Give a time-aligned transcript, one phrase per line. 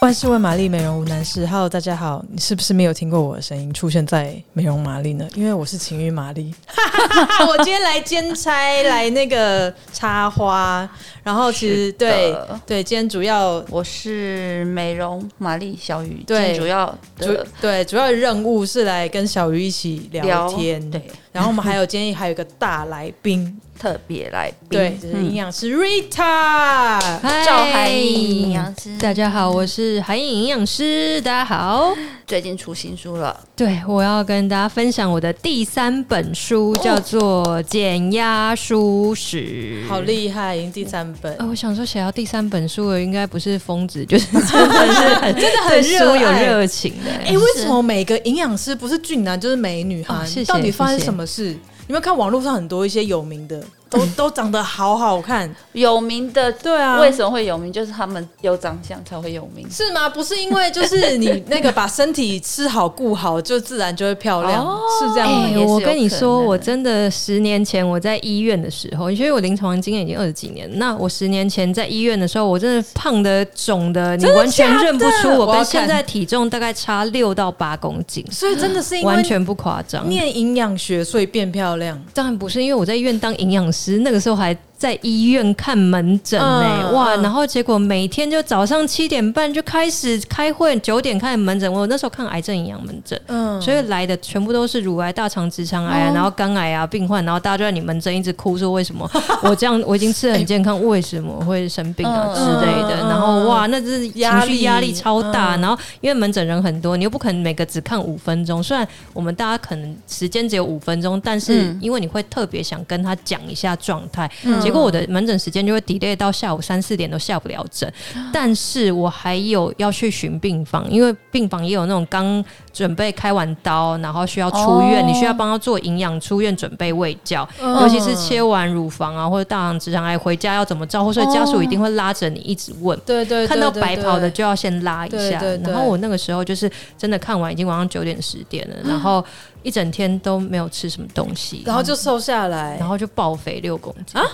[0.00, 1.46] 万事问玛丽，美容无难事。
[1.46, 5.28] Hello，大家好，你是不是没有听过我的声音出现在美容玛丽呢？
[5.34, 6.54] 因为我是情欲玛丽，
[7.46, 8.50] 我今天来兼差，
[8.84, 10.88] 来那个插花。
[11.22, 12.34] 然后其实对
[12.64, 16.86] 对，今天主要我是美容玛丽小鱼，对，主要
[17.18, 20.80] 主对主要的任务是来跟小鱼一起聊天。
[20.90, 23.60] 聊对，然后我们还有今天还有一个大来宾。
[23.80, 27.00] 特别来宾，对，就是营养师 Rita，
[27.46, 31.96] 赵海营养师，大家好，我是海颖营养师，大家好，
[32.26, 41.34] 最近出新书了，对，我要跟大家分享我的第三本书，叫做《减压舒适》，好厉害，已经第三本。
[41.48, 47.10] 我想说，写到第三本书的应该不是疯子，就是真的是很 真的很书有热情的。
[47.10, 50.22] 哎，为什么每个营养师不是俊男就是美女哈？
[50.46, 51.56] 到底发生什么事？
[51.90, 53.64] 有没有看网络上很多一些有名的？
[53.90, 57.72] 都 都长得好好看，有名的对啊，为什么会有名？
[57.72, 60.08] 就是他们有长相才会有名，是吗？
[60.08, 65.48] 不是因为就是你那个把身体吃好顾好，就自然就会漂亮，哦、是这样吗？
[65.48, 84.54] 欸、我跟你说，我真的十年前我在医院的时候，因为我临床经验已经二十几年，那我十年前在医院的时候，我真的胖的肿的，你完全认不出我跟现在体重大概差六到八公斤，所以真的是因为完全不夸张，念营养学所以变漂亮，当然不是，因为我在医院当营养师，其实那个时候还。
[84.80, 87.14] 在医院看门诊呢、欸，嗯、哇！
[87.16, 91.70] 然后结果每天就早上七点半就开始开会，九点开始门诊。
[91.70, 99.06] 我那时候看癌症营养门诊，嗯，所以来的全部都是乳癌、大肠直肠癌啊，嗯、然后肝癌啊病患，然后大家就在你门诊一直哭说为什么
[99.44, 103.06] 我这样我已经吃的很健康，欸、为什么会生病啊之类的。
[103.06, 105.56] 然后哇，那是情绪压力超大。
[105.56, 108.62] 嗯、然后因为门诊人很多，你又不可能每个只看五分钟。
[108.62, 114.26] 虽然我们大家可能时间只有五分钟，但是因为你会特别想跟他讲一下状态。
[114.44, 117.92] 嗯结果我的门诊时间就会 delay 到下午三四点都下不了诊，
[118.32, 139.24] 但是我还有要去寻病房，因为病房也有那种刚准备开完刀，然后需要出院，你需要帮他做营养出院准备喂教，尤其是切完乳房啊或者大肠直肠癌回家要怎么照顾，所以家属一定会拉着你一直问，对对，看到白袍的就要先拉一下，然后我那个时候就是真的看完已经晚上九点十点了，然后。
[139.62, 144.18] 一整天都没有吃什么东西，然后就瘦下来，然后就爆肥六公斤。
[144.18, 144.26] 啊！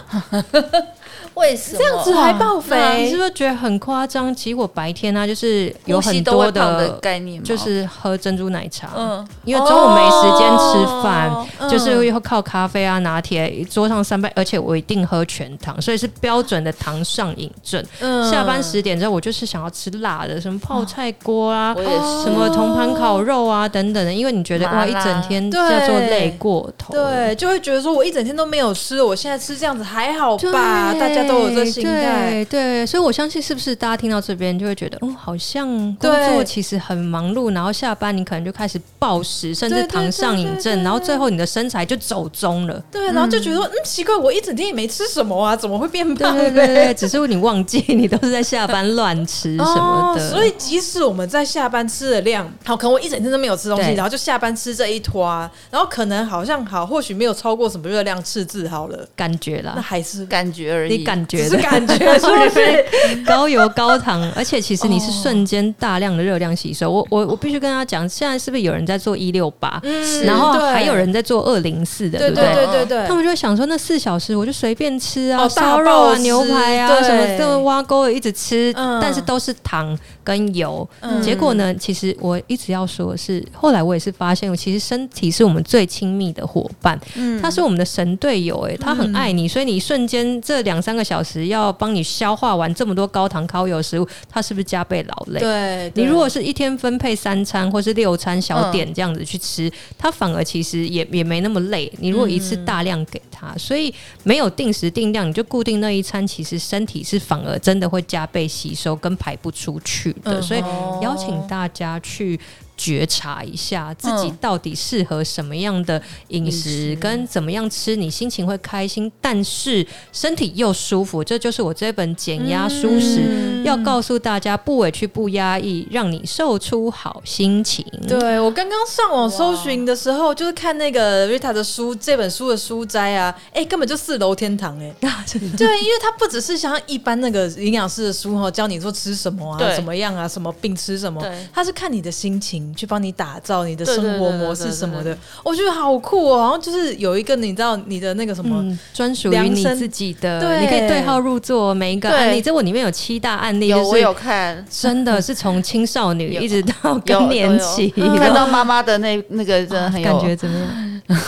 [1.36, 3.02] 为什么这样子还爆肥？
[3.02, 4.34] 你是不是觉得很夸张？
[4.34, 17.84] 其实我白天呢，就是有很多的概念，就是喝珍珠奶茶，嗯，因为中午没时间吃饭，就是要靠咖啡啊、拿铁，桌上三杯，而且我一定喝全糖，所以是标准的糖上瘾症。
[18.00, 25.16] 嗯下班十点之后，我就是想要吃辣的，什么泡菜锅啊，什么铜盘烤肉啊等等的，因为你觉得哇一整。
[25.16, 30.92] 整天叫做累过头，对，就会觉得说我一整天都没有吃，我现在吃这样子还好吧？
[30.98, 35.66] 大家都有这心态，对，所以我相信是不是大家听到这边就会觉得，哦，好像
[35.96, 46.36] 工作其实很忙碌，然后下班你可能就开始暴食，甚至糖上瘾症，然后最后你的身材就走中了，对，然后就觉得说，嗯，奇怪，我一整天也没吃什么啊，怎么会变胖？
[46.36, 55.00] 对对对，只是你忘记你都是在下班乱吃什么的，所以即使我们在下班吃的量，好，可能我一整天都没有吃东西，然后就下班吃这一。
[55.06, 55.24] 拖，
[55.70, 63.24] 然后可能好像好，或许没有超过什么热量赤字好了，感觉啦，那还是感觉而已，你感觉是感觉， 是不是？
[63.24, 64.30] 高油高糖？
[64.34, 66.90] 而且其实你是瞬间大量的热量吸收。
[66.90, 69.80] 我我我必须跟他讲，现在是不是有人在做一六八，
[70.24, 72.54] 然后还有人在做二零四的，对不对？
[72.54, 80.86] 对对对，他们就会想说，那四小时我就随便吃啊，烧肉啊、牛排啊什么这么挖沟的一直吃，但是都是糖跟油。
[81.22, 95.40] 结果呢，其实我一直要说的是，后来我也是发现，我其实身体是我们最亲密的伙伴，嗯，他是我们的神队友，哎，他很爱你，所以你瞬间这两三个小时要帮你消化完这么多高糖高油食物，它是不是加倍劳累？
[95.40, 101.92] 对，你如果是一天分配三餐或是六餐小点这样子去吃，它反而其实也也没那么累。
[101.98, 110.40] 你如果一次大量给他，所以没有定时定量，你就固定那一餐，其实身体是反而真的会加倍吸收跟排不出去的。
[110.40, 110.60] 所以
[111.02, 112.40] 邀请大家去。
[112.76, 121.24] 觉察一下自己到底适合什么样的饮食，跟怎么样吃，你心情会开心，但是身体又舒服。
[121.24, 127.84] 这就是我这本减压舒适要告诉大家：不委屈，不压抑，让你瘦出好心情。
[128.06, 134.94] 对，我刚刚上网搜寻的时候，就是看那个 Rita 的书，这本书的书斋啊，哎，根本就四楼天堂哎。
[135.56, 142.65] 对，因为它不只是像一般那个营养师的书哈，教你说吃什么啊，怎么样啊，什么病吃什么，它是看你的心情。
[142.66, 145.16] 灵去帮你打造你的生活模式什么的。
[145.44, 146.40] 我觉得好酷哦。
[146.40, 148.60] 然后就是有一个你知道你的那个什么。
[148.60, 151.02] 嗯，专属于你自己的，对你可以对。
[151.06, 151.72] 号入座。
[151.72, 160.10] 每一个案例，这我里面有七大案例，有我有看，真的是从青少女 一直到更年期， 看到妈妈的那那个真的很有。
[160.10, 161.20] 感觉怎么样？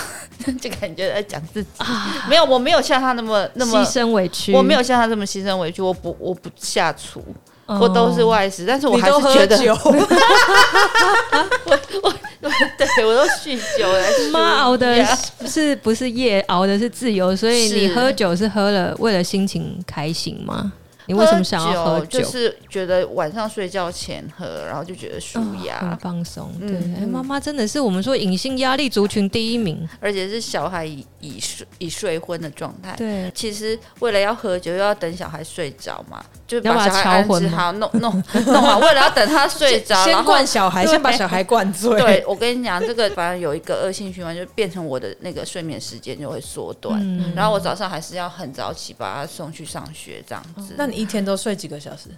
[0.60, 1.68] 就感觉在讲自己，
[2.28, 7.22] 没有，我没有像他那么那么牺牲委屈，我没有像他这么牺牲委屈，我不我不下厨，
[7.80, 9.78] 我都是外食，但是我还是觉得喝酒。
[9.84, 12.08] 我我
[12.40, 15.04] 我对我都酗酒了， 妈熬的
[15.46, 20.72] 是不是夜熬的是自由，所以你喝酒是喝了为了心情开心吗？
[21.08, 22.20] 你为什么想要喝酒？
[22.20, 26.52] 就是觉得晚上睡觉前喝，然后就觉得舒压、很放松。
[26.60, 32.94] 对，嗯妈妈真的是我们说隐性压力族群第一名，而且是小孩已已睡已睡昏的状态。
[32.96, 38.78] 对，其实为了要喝酒，又要等小孩睡着嘛，就要把小孩安好，弄弄弄好。
[38.78, 41.98] 为了要等他睡着，先灌小孩，先把小孩灌醉。
[41.98, 50.74] 对，我跟你讲，这个反正有一个恶性循环，就变成我的那个睡眠时间就会缩短，嗯然后我早上还是要很早起把他送去上学这样子。
[50.76, 52.08] 那你一天都睡几个小时？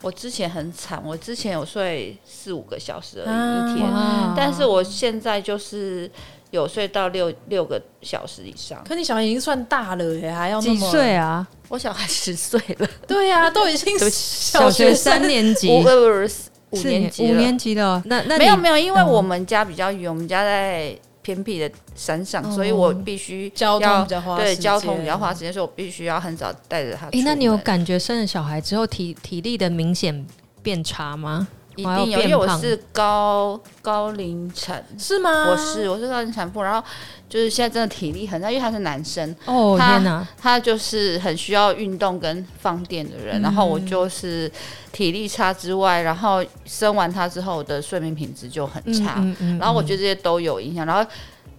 [0.00, 3.90] 我之前很惨，我之前有睡四五个小时而已、啊一天，
[4.36, 6.08] 但是我现在就是
[6.50, 8.82] 有睡到六六个小时以上。
[8.88, 11.46] 可你小孩已经算大了耶，还要那几么岁啊？
[11.68, 18.02] 我小孩十岁了，对呀、 都已经对小学三年级，五呃不是五年级了五年级的。
[18.06, 20.96] 那那没有没有，因为我们家比较远，我们家在
[21.28, 27.24] 偏僻的山上，哦所以我必须交通要比较花对交通间比较花时间，所以我必须要很早带着他出哎、门。
[27.26, 30.26] 那你有感觉生了小孩之后体体力的明显
[30.62, 31.46] 变差吗？
[31.76, 35.50] 一定有，因为我是高高龄产，是吗？
[35.50, 36.82] 我是我是高龄产妇，然后
[37.28, 40.26] 就是现在真的体力很差，因为他是男生，哦他天哪！
[40.40, 44.50] 他就是很需要运动跟放电的人，然后我就是
[44.92, 51.08] 体力差之外，然后生完他之后我的睡眠品质就很差，嗯嗯然后我觉得这些都有影响，然后。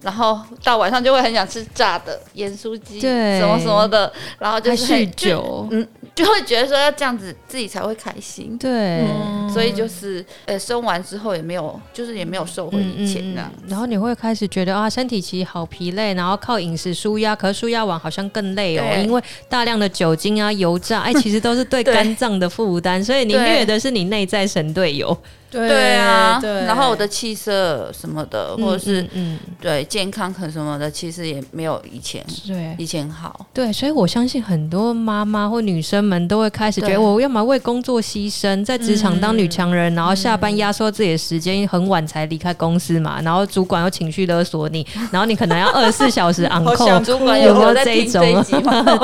[0.02, 13.52] 然后到晚上就会很想吃炸的盐酥鸡，对什么什么的，然后就是酗酒，嗯，就会觉得说要这样子自己才会开心，对，嗯，所以就是呃生完之后也没有，就是也没有瘦回以前那样。
[13.66, 21.94] 然后你会开始觉得啊，身体其实好疲累，然后靠饮食舒压，可是舒压完好像更累哦，因为大量的酒精啊、油炸，哎，其实都是对 对。
[21.94, 25.16] 肝脏的负担，所以你虐的是你内在神队友，
[25.50, 26.50] 对对啊，对。
[26.64, 32.74] 然后我的气色什么的，或者是嗯，对健康可什么的，其实也没有以前对。
[32.78, 33.46] 以前好。
[33.52, 48.20] 对，所以我相信很多妈妈或女生们都会开始觉得，我要么为工作牺牲，在职场当女强人，然后下班压缩自己的时间，很晚才离开公司嘛，然后主管又情绪勒索你， 然后你可能要二十四小时 好 call，想主管有没有这一种？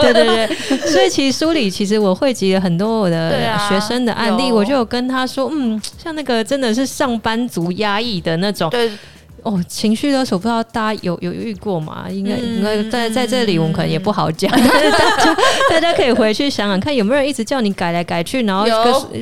[0.01, 4.57] 对对对，所以其实书里其实我汇集了很多我的学生的案例，有。
[4.57, 8.91] 我就有跟他说，嗯，像那个真的是上班族压抑的那种，对，
[9.43, 12.07] 哦，情绪勒索，不知道大家有有遇过吗？
[12.11, 12.57] 应该嗯。
[12.57, 15.37] 应该在在这里我们可能也不好讲，但是大家
[15.71, 18.67] 大家可以回去想想看，有没有人一直叫你改来改去，然后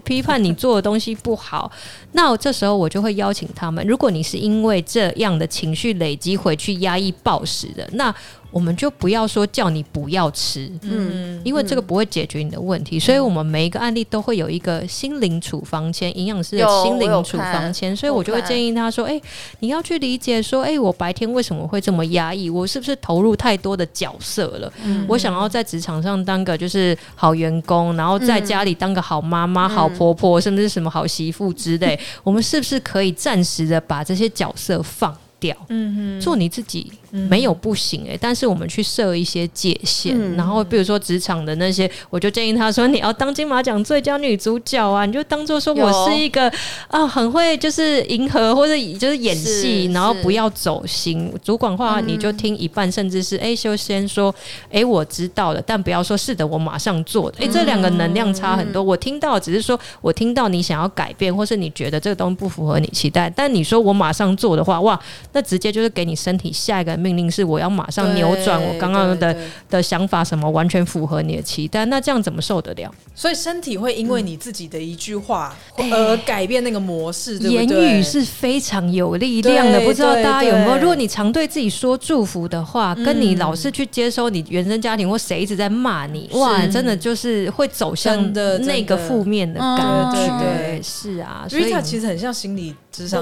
[0.04, 1.70] 批判你做的东西不好。
[2.12, 8.14] 那我这时候我就会邀请他们，如果你是因为这样的情绪累积回去压抑暴食的，那
[8.54, 19.20] 我们就不要说叫你不要吃，嗯，因为这个不会解决你的问题，所以我们每一个案例都会有一个心灵处方签，营养师的心灵处方签，所以我就会建议他说：“哎、
[19.58, 22.48] 你要去理解说，哎、我白天为什么会这么压抑？
[22.48, 24.72] 我是不是投入太多的角色了？
[24.84, 31.98] 嗯我想要在职场上当个就是好员工，然后在家里当个好妈妈、好婆婆，甚至是什么好媳妇之类。
[32.22, 35.56] 我们是不是可以暂时的把这些角色放掉？
[35.70, 36.92] 嗯做你自己
[37.28, 46.52] 没有不行哎、但是我们去设一些界限，嗯然后比如说职场的那些，我就建议他说，你要当金马奖最佳女主角啊，你就当做说我是一个
[46.88, 51.32] 啊很会就是迎合或者就是演戏，然后不要走心。
[51.42, 54.34] 主管话你就听一半，甚至是哎、就先说
[54.72, 57.44] 哎、我知道了，但不要说是的，我马上做的。
[57.44, 58.82] 哎、这两个能量差很多。
[58.82, 64.98] 我听到只是说我听到你想要改变，或是你觉得这个东西不符合你期待，但你说我马上做的话，哇，
[65.32, 69.36] 那直接就是给你身体下一个命令，是我要马上扭转我刚刚的
[69.68, 72.90] 的想法，什么完全符合你的期待，那这样怎么受得了？
[73.14, 80.78] 所以身体会因为你自己的一句话而改变那个模式，对不言语是非常有力量的，不知道大家有没有？
[80.78, 89.78] 如果你常对自己说祝福的话，跟你老是去接收你原生家庭或谁一直在骂你，哇，真的就是会走向的那个负面的感
[90.12, 90.12] 觉。
[90.12, 90.80] 对对对。
[90.82, 92.74] 是啊，所以，Rita 其实很像心理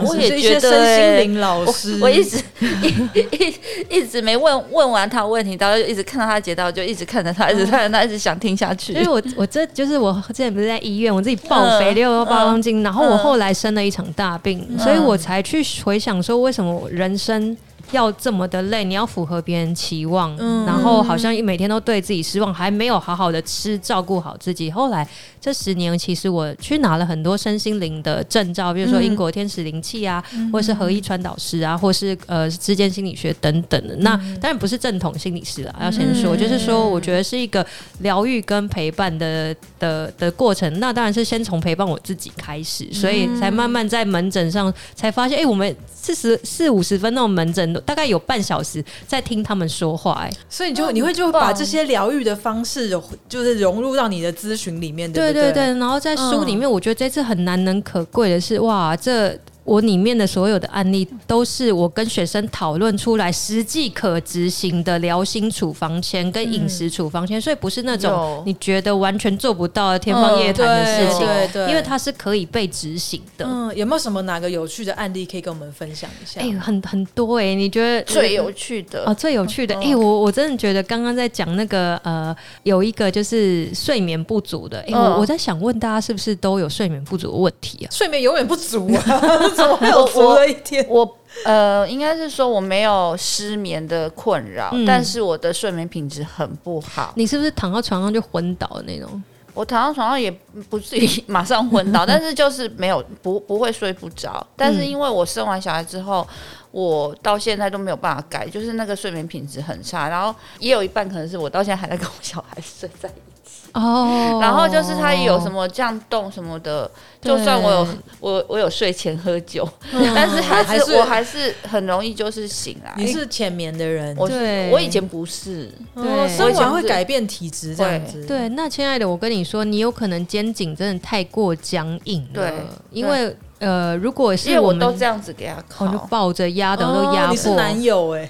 [0.05, 8.93] 我也觉得心灵老师，我，我一直一一一直没问问完他问题，然后就一直看到他解答，就一直看着他，一直看着他，一直想听下去。
[8.93, 17.57] 因为我我这就是我之前不是在医院，我自己爆肥六八公斤，然后我后来生了一场大病，所以我才去回想说，为什么我人生。
[17.93, 24.71] 要这么的累，你要符合别人期望，嗯、然后好像每天都对自己失望，还没有好好的吃，照顾好自己。
[24.71, 25.07] 后来
[25.41, 33.97] 这十年，其实我去拿了很多身心灵的证照，比如说英国天使灵气啊，嗯、或是合一传导师啊，或是呃之间心理学等等的。
[33.97, 37.67] 那当然不是正统心理师啦，要先说，就是说我觉得是一个
[38.01, 40.73] 疗愈跟陪伴的的的过程。
[40.79, 47.73] 那当然是先从陪伴我自己开始，所以才慢慢在门诊上才发现，哎、欸，我们四十四五十分那种门诊。
[47.83, 55.43] 大概有半小时在听他们说话，哎，所以你就你会就把这些疗愈的方式融，就是融入到你的咨询里面，对不对？
[55.43, 55.79] 对对对。
[55.79, 59.39] 然后在书里面，我觉得这次很难能可贵的是，哇，这。
[59.64, 73.47] 我里面的所有的案例都是我跟学生讨论出来，实际可执行的疗心处方签跟饮食处方签，所以不是那种你觉得完全做不到的天方夜谭的事情，对对，因为它是可以被执行的。
[73.47, 76.40] 嗯，有没有什么哪个有趣的案例可以跟我们分享一下？
[76.40, 79.14] 哎，很很多哎，你觉得最有趣的啊？
[79.14, 87.88] 最有趣的哎，我我真的觉得刚刚在讲那个呃，有一个就是睡眠不足的，哎，我我在想问大家是不是都有睡眠不足的问题啊？
[87.92, 89.52] 睡眠永远不足啊。
[89.57, 90.85] 怎么有足了一天？
[90.89, 97.13] 我，我呃，应该是说我没有失眠的困扰，嗯、但是我的睡眠品质很不好。
[97.17, 99.23] 你是不是躺到床上就昏倒的那种？
[99.55, 100.31] 我躺到床上也
[100.71, 104.47] 不至于马上昏倒， 但是就是没有不不会睡不着。
[104.57, 106.27] 但是因为我生完小孩之后，
[106.71, 110.09] 我到现在都没有办法改，就是那个睡眠品质很差。
[110.09, 113.32] 然后也有一半可能是我到现在还在跟我小孩睡在一起。
[113.75, 117.88] 哦，然后就是他有什么降动什么的，就算我有
[118.21, 119.69] 我我有睡前喝酒，
[120.14, 122.93] 但是还是我还是很容易就是醒来。
[122.97, 124.31] 你是浅眠的人，我
[124.71, 128.25] 我以前不是，对，生完会改变体质这样子。
[128.26, 132.52] 对，那亲爱的，我跟你说，你有可能肩颈真的太过僵硬了，对，
[132.91, 133.37] 因为。
[133.62, 137.31] 呃，如果是我，我都这样子给他靠，就抱着压的都压迫。
[137.31, 138.28] 你是男友哎，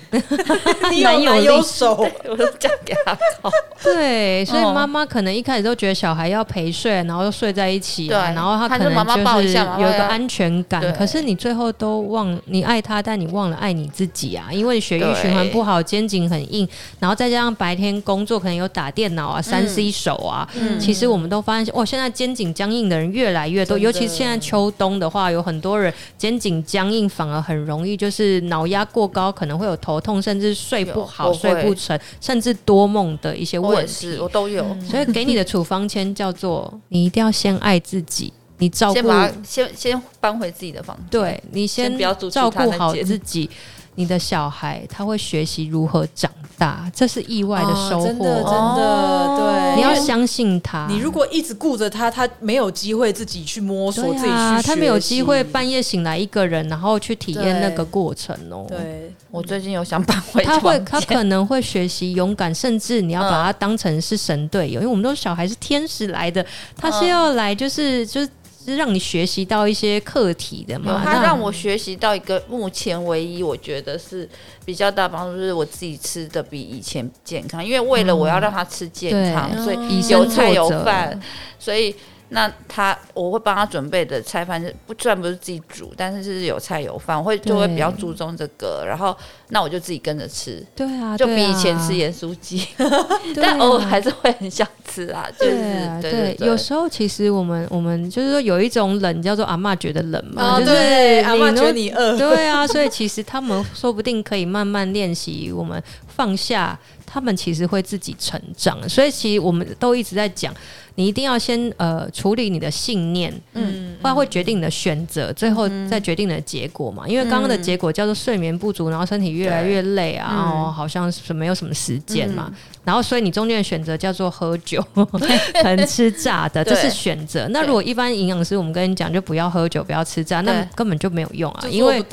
[1.03, 3.51] 男友 手，我都这样给他靠。
[3.83, 10.81] 对，所以妈妈可能一开始都觉得小孩要陪睡，然后又睡在一起，对，然后他可能就是有一个安全感。
[10.93, 16.69] 可是你最后都忘，你爱他，但你忘了爱你自己啊，因为血液循环不好，肩颈很硬，
[17.01, 20.47] 然后再加上白天工作可能有打电脑啊、三 C 手啊，
[20.79, 25.22] 其实我们都发现，哦，现在肩颈僵硬的人越来越多，尤其是现在秋冬的话。
[25.31, 34.17] 有很多人肩颈僵硬，反而很容易就是脑压过高，可能会有头痛，甚至睡不好、睡不成，甚至多梦的一些问题。
[34.19, 39.01] 我都有，所以给你的处方签叫做：你一定要先爱自己，你照顾
[39.45, 41.99] 先先搬回自己的房间，对你先
[42.31, 43.49] 照顾好自己。
[43.95, 49.77] 你的小孩他会学习如何长大，这是意外的收获，真的真的对。
[49.77, 58.65] 你要相信他，你如果一直顾着他，他没有机会自己去摸索，自己去，他没有机会半夜醒来一个人，然后去体验那个过程哦。
[58.69, 66.45] 对，我最近有想搬回，他会，他可能会学习勇敢，甚至你要把他当成是神队友，因为我们都是小孩是天使来的，
[66.77, 68.29] 他是要来就是就是。
[68.65, 71.03] 是让你学习到一些课题的嘛？
[71.05, 74.29] 他让我学习到一个目前唯一我觉得是
[74.65, 81.21] 比较大帮助，就是我自己吃的比以前健康，因为为了我要让他吃健康，嗯、所以有菜有饭，
[81.59, 81.95] 所以。
[82.35, 88.85] 那他我会帮他准备的菜饭是不虽然不是自己煮，但是是有菜有饭，我会就会比较注重这个。
[88.87, 89.15] 然后
[89.49, 92.89] 那我就自己跟着吃，对啊，就比以前吃盐酥鸡， 啊、
[93.37, 95.27] 但偶尔还是会很想吃啊。
[95.39, 108.89] 就是对，啊、对，对，对，有时候其实我们我们就是说有一种冷叫做阿嬷觉得冷嘛，哦、就是阿嬷觉得你饿，对啊，所以其实他们说不定可以慢慢练习我们放下，他们其实会自己成长。
[108.89, 110.55] 所以其实我们都一直在讲。
[110.95, 117.09] 你一定要先呃处理你的信念，嗯，不然会决定你的选择，嗯、最后再决定你的结果嘛。
[117.09, 122.47] 因为刚刚的结果叫做睡眠不足，然后身体越来越累啊，然后好像是没有什么时间嘛。
[122.49, 127.49] 嗯、然后所以你中间的选择叫做喝酒， 可能吃炸的，这是选择。
[127.49, 132.05] 那如果一般营养师我们跟你讲就不要喝酒，不要吃炸，那根本就没有用啊，因为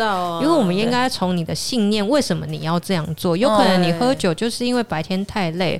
[0.41, 3.35] 因为我们应该从你的信念，为什么你要这样做？
[3.35, 5.77] 有可能你喝酒就是因为白天太累，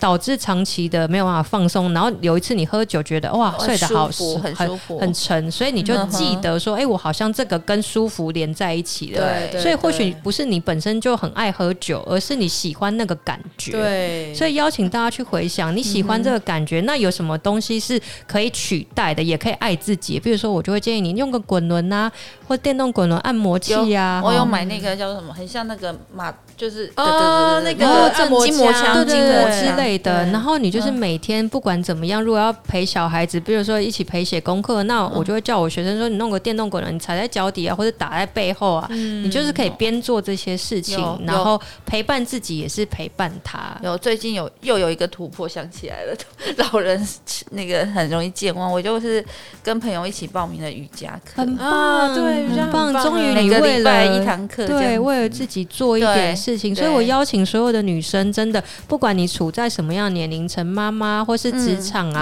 [0.00, 2.39] 导致长期的没有办法放松，然后有。
[2.40, 9.20] 次你喝酒觉得哇睡得好，很舒服，很沉，，所以你就记得说，哎、嗯欸，我好像这个跟舒服连在一起了。
[9.50, 13.72] 对，所以或许不是你本身就很爱喝酒，而是你喜欢那个感觉。
[13.72, 20.18] 对，所以邀请大家去回想你喜欢这个感觉，嗯、那有什么东西是可以取代的，也可以爱自己。
[20.18, 22.10] 比如说，我就会建议你用个滚轮啊，
[22.48, 24.22] 或电动滚轮按摩器啊。
[24.24, 30.24] 我有买那个叫什么，很像那个马，就是哦，那个按摩筋膜枪、筋膜之类的。
[30.26, 40.96] 然后你就是每天不管怎么样，如果要陪小孩子，比如说一起陪写功课，那我就会叫我学生说，你弄个电动滚轮，你踩在脚底啊，或者打在背后啊，你就是可以边做这些事情，
[41.26, 43.76] 然后陪伴自己，也是陪伴他。
[43.82, 46.14] 有最近有又有一个突破，想起来了，
[46.56, 47.04] 老人
[47.50, 49.24] 那个很容易健忘，我就是
[49.60, 62.19] 跟朋友一起报名了瑜伽课，很棒，对，很棒，终于你为了一堂课，对，为了自己做一点事情，所以我邀请所有的女生，真的，不管你处在什么样年龄层，妈妈或是职场啊，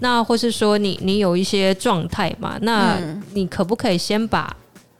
[0.00, 2.98] 那或是说你你有一些状态嘛，那
[3.34, 4.56] 你可不可以先把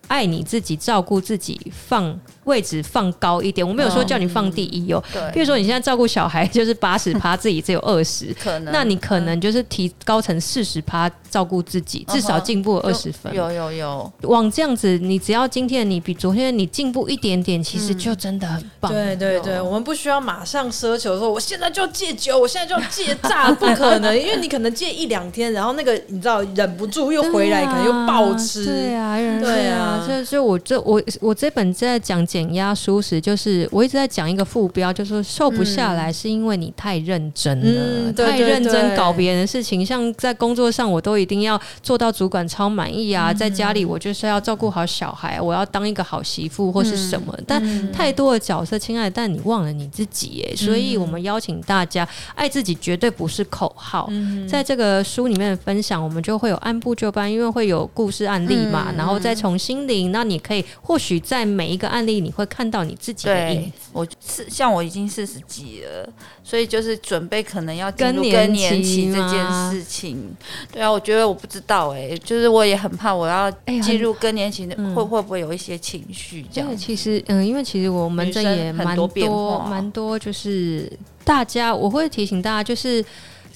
[0.06, 5.04] 爱你自己、照顾自己放位置放高一点，我没有说叫你放第一哦。
[5.12, 13.32] 对，比如说你现在照顾小孩 就是八十趴，自己只有二十，可能，那你 可能就是提高成四十趴照顾自己，至少进步二十分。
[13.34, 18.90] 有有有，往这样子，你只要今天你比昨天你进步一点点，其实就真的很棒。
[18.90, 28.64] 对对对，我们不需要马上奢求说，我现在就要戒酒，我现在就要戒炸，不可能， 因为你可能戒一两天，然后那个你知道忍不住又回来，可能又暴吃。
[28.64, 32.18] 对啊，对啊，所以所以我这我我这本在讲。
[32.38, 39.84] 减压舒适就是我一直在讲一个副标，就是说瘦不下来是因为你太认真了，嗯、太认真搞别人的事情。
[39.84, 47.36] 像在工作上，我都一定要做到主管超满意啊；在家里，我就是要照顾好小孩，我要当一个好媳妇或是什么。
[47.44, 50.54] 但太多的角色，亲爱的，但你忘了你自己耶。
[50.54, 54.08] 所以我们邀请大家，爱自己绝对不是口号。
[54.48, 62.27] 在这个书里面的分享，我们就会有按部就班，因为会有故事案例嘛，然后再从心灵，那你可以或许在每一个案例里。
[62.28, 63.88] 你会看到你自己的影子。
[63.94, 66.06] 我是像我已经四十几了，
[66.44, 70.36] 所以就是准备可能要进入更年期这件事情。
[70.70, 73.50] 对啊，我觉得我不知道哎、欸，就是我也很怕我要
[73.82, 76.76] 进入更年期，会会不会有一些情绪这样、嗯？
[76.76, 80.92] 其实嗯，因为其实我们这也蛮多变化，蛮多就是
[81.24, 83.02] 大家我会提醒大家就是。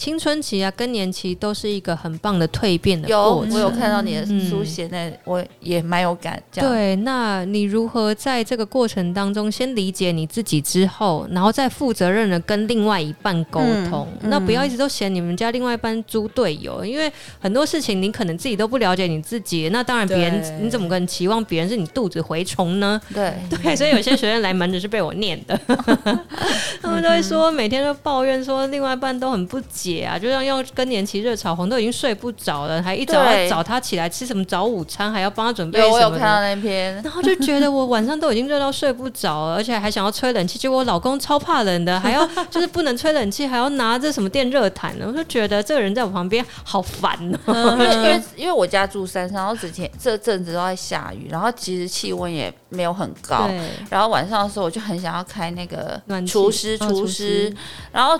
[0.03, 3.53] 青春期啊，更年期都是一个很棒的蜕变的过程。
[3.53, 6.43] 有，我有看到你的书写，那、嗯、我也蛮有感。
[6.51, 14.09] 对，那你如何在这个过程当中先理解你自己之后，然后再负责任的跟另外一半沟通？
[14.23, 19.69] 那不要一直都嫌你们家另外一半猪队友，因为很多事情你可能自己都不了解你自己。
[19.69, 23.01] 那当然，别人你怎么可能期望别人是你肚子蛔虫呢？
[23.15, 25.57] 对对，所以有些学生来门诊是被我念的，
[26.83, 29.92] 他们都会说每天都抱怨说另外一半都很不解。
[30.01, 35.93] 啊，就像要更年期热潮红，都已经睡不着了，还一早要找他起来吃什么早午餐，还要帮他准备什么？
[35.93, 45.05] 我有看到那篇，然后就觉得我晚上都已经热到睡不着了，而且还想要吹冷气，结果我老公超怕冷的，还要 就是不能吹冷气，还要拿着什么电热毯呢？
[45.07, 47.13] 我就觉得这个人在我旁边好烦
[47.47, 47.77] 哦。
[47.77, 53.51] 因为因为因为我家住山上，然后之前这阵子都在下雨，然后其实气温也没有很高，
[53.91, 57.55] 然后晚上的时候我就很想要开那个厨师厨师，
[57.91, 58.19] 然后。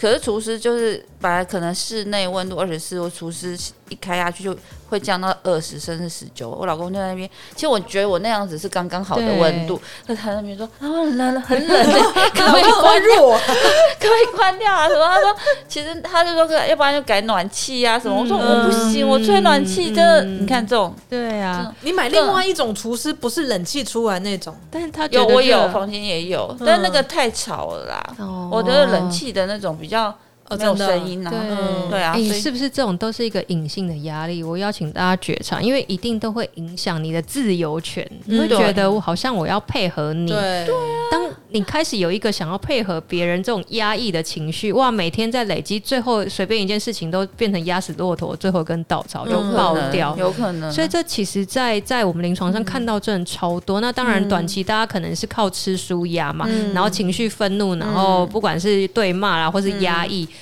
[0.00, 3.58] 可是厨师就是本来可能室内温度二十四度，厨师
[3.88, 4.54] 一开下去就
[4.90, 6.50] 会降到二十甚至十九。
[6.50, 9.80] 我老公就在那边，其实我觉得我那样子是刚刚好的温度。
[10.06, 11.84] 那对他那边说啊，很冷，很冷，
[12.34, 13.22] 可不可以关掉？
[13.98, 14.86] 可不可以关掉啊？
[14.86, 15.06] 什么？
[15.06, 15.34] 他说
[15.66, 18.14] 其实他就说，要不然就改暖气啊什么。
[18.20, 20.22] 我说我不行，我吹暖气真的。
[20.24, 28.16] 你看这种，对啊，你买另外一种厨师，不是冷气出来那种，但是他有我有房间也有，但那个太吵了啦。
[28.52, 30.14] 我的冷气的那种比较。
[30.56, 34.42] 没有声音啊，对，对啊，你是不是这种都是一个隐性的压力？
[34.42, 38.08] 我邀请大家觉察，因为一定都会影响你的自由权。
[38.26, 40.66] 你会觉得我好像我要配合你，对。
[41.10, 50.72] 当你开始有一个想要配合别人这种压抑的情绪，哇，每天在累积，最后随便一件事情都变成压死骆驼最后一根稻草就爆掉，有可能。
[50.72, 53.80] 所以这其实，在在我们临床上看到真的超多。
[53.80, 60.26] 那当然，短期大家可能是靠吃舒压嘛，然后情绪愤怒，然后不管是对骂啦，或是压抑。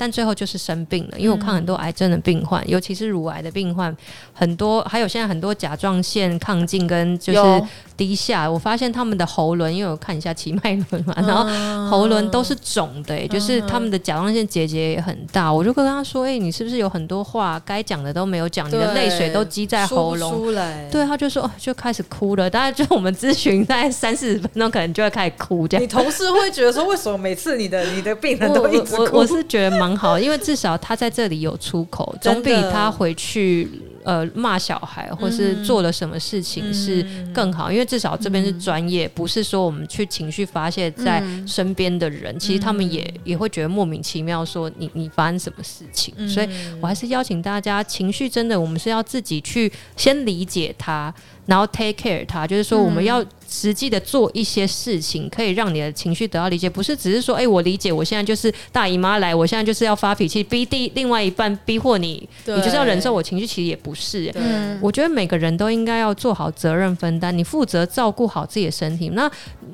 [0.00, 3.94] 但最后就是生病了，因为我看很多癌症的病患，尤其是乳癌的病患，
[4.32, 7.62] 很多还有现在很多甲状腺亢进跟就是
[7.98, 15.52] 低下，我发现他们的喉轮，因为我看一下奇脉轮嘛，然后喉轮都是肿的，欸，就是他们的甲状腺结节也很大。
[15.52, 18.66] 我就跟他说：“哎，你是不是有很多话该讲的都没有讲？
[18.68, 20.54] 你的泪水都积在喉咙。”
[20.90, 22.48] 对，他就说就开始哭了。
[22.48, 25.68] 大概就我们咨询大概三四十分钟，可能就会开始哭。
[25.68, 29.02] 这样，你同事会觉得说，为什么每次你的你的病人都一直哭？
[29.16, 33.68] 我我是觉得蛮好，因为至少他在这里有出口，总比他回去
[34.04, 46.48] 呃骂小孩，或是做了什么事情是更好，因为至少这边是专业，不是说我们去情绪发泄在身边的人，其实他们也也会觉得莫名其妙，说你你发生什么事情，所以
[46.80, 51.12] 我还是邀请大家，情绪真的我们是要自己去先理解他。
[51.46, 64.32] 然后 take care 他，就是说我们要实际的做一些事情，可以让你的情绪得到理解，不是只是说，哎，我理解，我现在就是大姨妈来，我现在就是要发脾气，逼第另外一半逼迫你，你就是要忍受我情绪，其实也不是。
[64.80, 69.08] 我觉得每个人都应该要做好责任分担，你负责照顾好自己的身体。
[69.10, 69.28] 那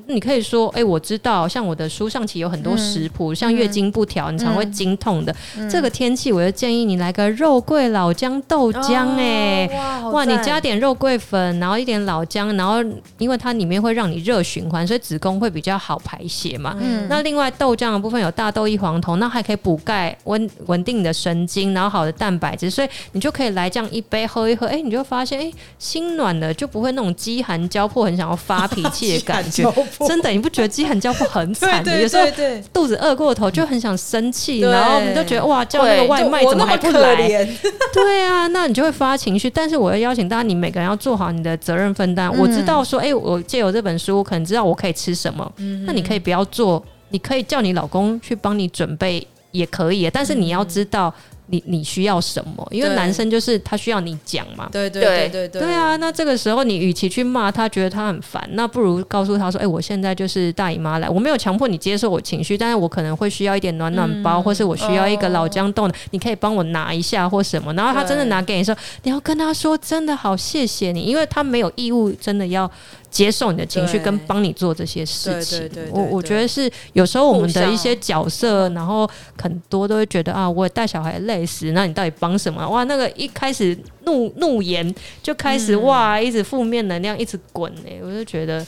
[0.07, 5.35] 你可以说，哎，我知道，像我的书上其实有很多食谱，像月经不调，你常会经痛的，
[5.69, 9.69] 这个天气，我就建议你来个肉桂老姜豆浆，哎，
[10.11, 12.83] 哇，你加点肉桂粉，然后一点老姜，然后
[13.17, 16.75] 因为它里面会让你热循环，所以子宫会比较好排泄嘛。
[16.79, 17.05] 嗯。
[17.09, 29.63] 那另外豆浆的部分有大豆异黄酮，那还可以补钙、稳稳定你的神经，然后好的蛋白质，所以你就可以来这样一杯喝一喝，哎，你就发现哎，心暖了，就不会那种饥寒交迫、很想要发脾气的感觉。
[30.07, 31.85] 真的，你不觉得饥寒交迫很惨？
[32.01, 32.25] 有时候
[32.73, 37.17] 肚子饿过头就很想生气，然后你就觉得哇，叫那个外卖怎么还不来？
[37.93, 39.49] 对啊，那你就会发情绪。
[39.49, 41.57] 但是我要邀请大家，你每个人要做好你的。
[41.57, 45.51] 责任分担，我知道说，哎、欸，我借由这本书，我可能知道我可以吃什么。
[45.57, 50.07] 嗯、那你可以不要做，你可以叫你老公去帮你准备，也可以。
[50.11, 51.11] 但是你要知道。
[51.49, 52.67] 你你需要什么？
[52.71, 54.67] 因为男生就是他需要你讲嘛。
[54.69, 55.61] 对对对对对。
[55.61, 72.69] 对啊，那这个时候你与其去骂他，觉得他很烦，那不如告诉他说：“哎、欸，我现在就是大姨妈来，我没有强迫你接受我情绪，但是我可能会需要一点暖暖包，嗯、或是我需要一个老姜豆，哦、你可以帮我拿一下或什么。”然后他真的拿给你说，你要跟他说：“真的好谢谢你，因为他没有义务真的要。”
[73.09, 79.09] 接受你的情绪，跟帮你做这些事情，我我觉得是有时候我们的一些角色，然后
[79.41, 82.67] 很多都会觉得啊，我带小孩累死，那你到底帮什么？
[82.69, 84.93] 哇，那个一开始怒怒言
[85.23, 88.65] 就开始哇，一直负面能量一直滚哎，我就觉得。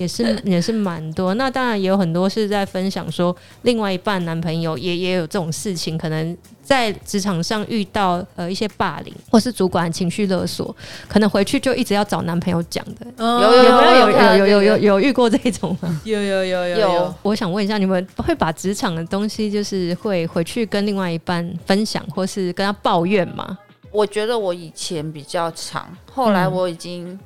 [0.00, 10.74] 也是 也是蛮多，那当然也有很多是在分享说，另外一半男朋友也也有这种事情，可能在职场上遇到呃一些霸凌，或是主管情绪勒索，
[11.06, 13.06] 可能回去就一直要找男朋友讲的。
[13.18, 16.00] 有有有有有有有有遇过这种吗？
[16.04, 17.14] 有有有有有。
[17.20, 23.58] 我想问一下，你们会把职场的东西就是会回去跟另外一半分享，或是跟他抱怨吗？
[23.92, 27.20] 我觉得我以前比较长，后来我已经。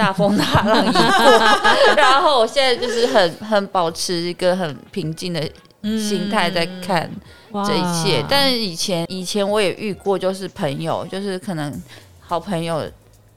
[0.00, 5.42] 大风大浪一过，然后我现在就是很很保持一个很平静的
[5.82, 7.10] 心态在看
[7.66, 8.24] 这一切。
[8.26, 11.70] 但是以前以前我也遇过，就是朋友，就是可能
[12.18, 12.90] 好朋友。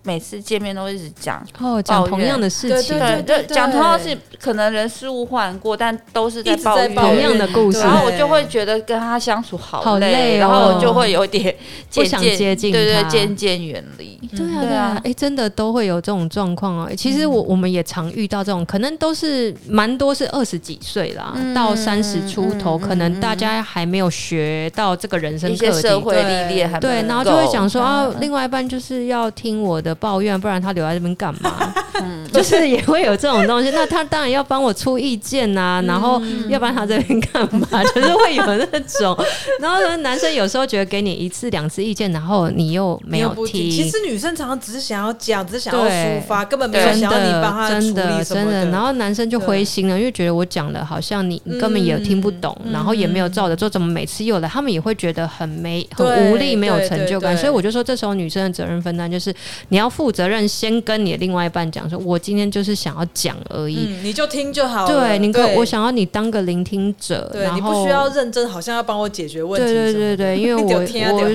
[0.05, 6.93] 每次见面都一直讲哦，讲同样的事情，对对，讲同样是可能人事物换过，但都是在抱怨。
[6.93, 11.55] 同样的故事，然后我就会觉得跟他相处好累，然后我就会有点
[11.93, 14.19] 不想接近，对对，渐渐远离。
[14.35, 16.89] 对啊对啊，哎，真的都会有这种状况哦。
[16.97, 29.92] 其实我我们也常遇到这种，可能都是蛮多是二十几岁啦，到三十出头，可能大家还没有学到这个人生课题，社会历练还对，然后就会讲说啊，另外一半就是要听我的。
[29.95, 31.73] 抱怨，不然他留在这边干嘛？
[32.01, 33.69] 嗯，就是也会有这种东西。
[33.71, 37.67] 那他当然要帮我出意见呐、啊，然后要不然他这边干嘛？
[37.93, 39.15] 就是会有那种。
[39.59, 43.69] 然后呢，男生有时候觉得给你一次两次意见，然后你又没有听。
[43.69, 47.93] 其实女生常常只是想要讲，只是想要抒发，根本没有想要你帮他处理什么。
[47.93, 48.65] 真的，真的。
[48.71, 54.49] 然后男生就灰心了，因为觉得我讲的好像你根本也听不懂，然后也没有照着做，怎么每次又来？
[54.49, 57.37] 他们也会觉得很没、很无力，没有成就感。
[57.37, 59.33] 所以我就说，这时候女生的责任分担就是
[59.69, 59.82] 你要。
[59.83, 64.87] 要负责任，先跟你的另外一半讲说，我今天就是想要讲而已，嗯，你就听就好了。
[64.87, 69.67] 对，你可我想要你当个聆听者，对，然后你不需要认真，好像要帮我解决问题。
[69.67, 70.79] 对对对对，因为 我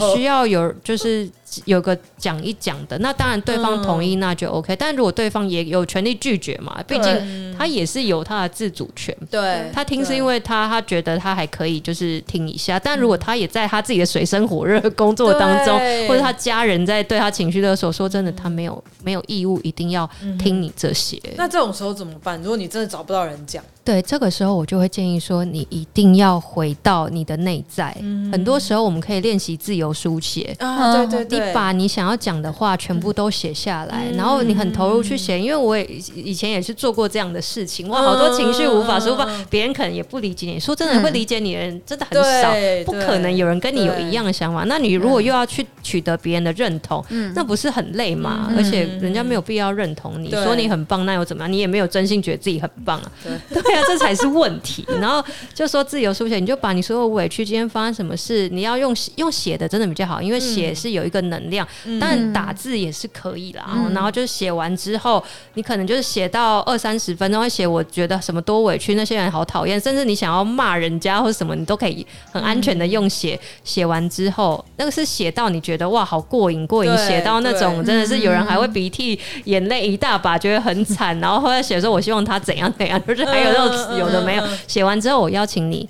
[0.00, 1.28] 我需要有就是。
[1.64, 9.16] 有个讲一讲的，那当然对方同意那就 OK，但如果对方也有权利拒绝嘛，毕竟他也是有他的自主权。
[9.30, 20.08] 对，他听是因为他他觉得他还可以就是听一下，但如果他也在他自己的水深火热工作当中，或者他家人在对他情绪勒索，说真的，他没有没有义务一定要
[20.38, 21.20] 听你这些。
[21.36, 22.40] 那这种时候怎么办？
[22.42, 23.64] 如果你真的找不到人讲？
[23.88, 27.96] 对，这个时候我就会建议说，你一定要回到你的内在。
[28.02, 35.40] 嗯、很多时候我们可以练习自由书写啊，对对对，你把你想要讲的话全部都写下来，嗯、然后你很投入去写。
[35.40, 35.82] 因为我也
[36.14, 40.60] 以前也是做过这样的事情，哇，好多情绪无法抒发，别人可能也不理解你。
[40.60, 42.52] 说真的，会理解你的人真的很少，
[42.84, 44.64] 不可能有人跟你有一样的想法。
[44.64, 48.48] 那你如果又要去取得别人的认同，嗯、那不是很累吗？
[48.50, 51.50] 嗯、而且人家没有必要认同你，说你很棒，那又怎么样？
[51.50, 53.10] 你也没有真心觉得自己很棒啊。
[53.48, 54.84] 对， 对啊，这才是问题。
[55.00, 63.64] 然后就说自由书写，你就把你所有委屈，今天发生什么事，你要用用写的，真的比较好，因为写是有一个能量，嗯、但打字也是可以啦。
[63.74, 65.22] 嗯、然后就是写完之后，
[65.54, 73.38] 你可能就是写到二三十分钟，会写我觉得什么多委屈，那些人好讨厌，甚至你想要骂人家或什么，你都可以很安全的用写。
[73.64, 83.67] 写、嗯、完之后，那个是写到你觉得哇，好过瘾，过瘾，写到那种真的是有人还会鼻涕眼泪一大把，觉得很惨，然后后来写说我希望他怎样怎样，就是还有那种
[83.98, 84.44] 有的没有。
[84.66, 85.88] 写完之后，我邀请你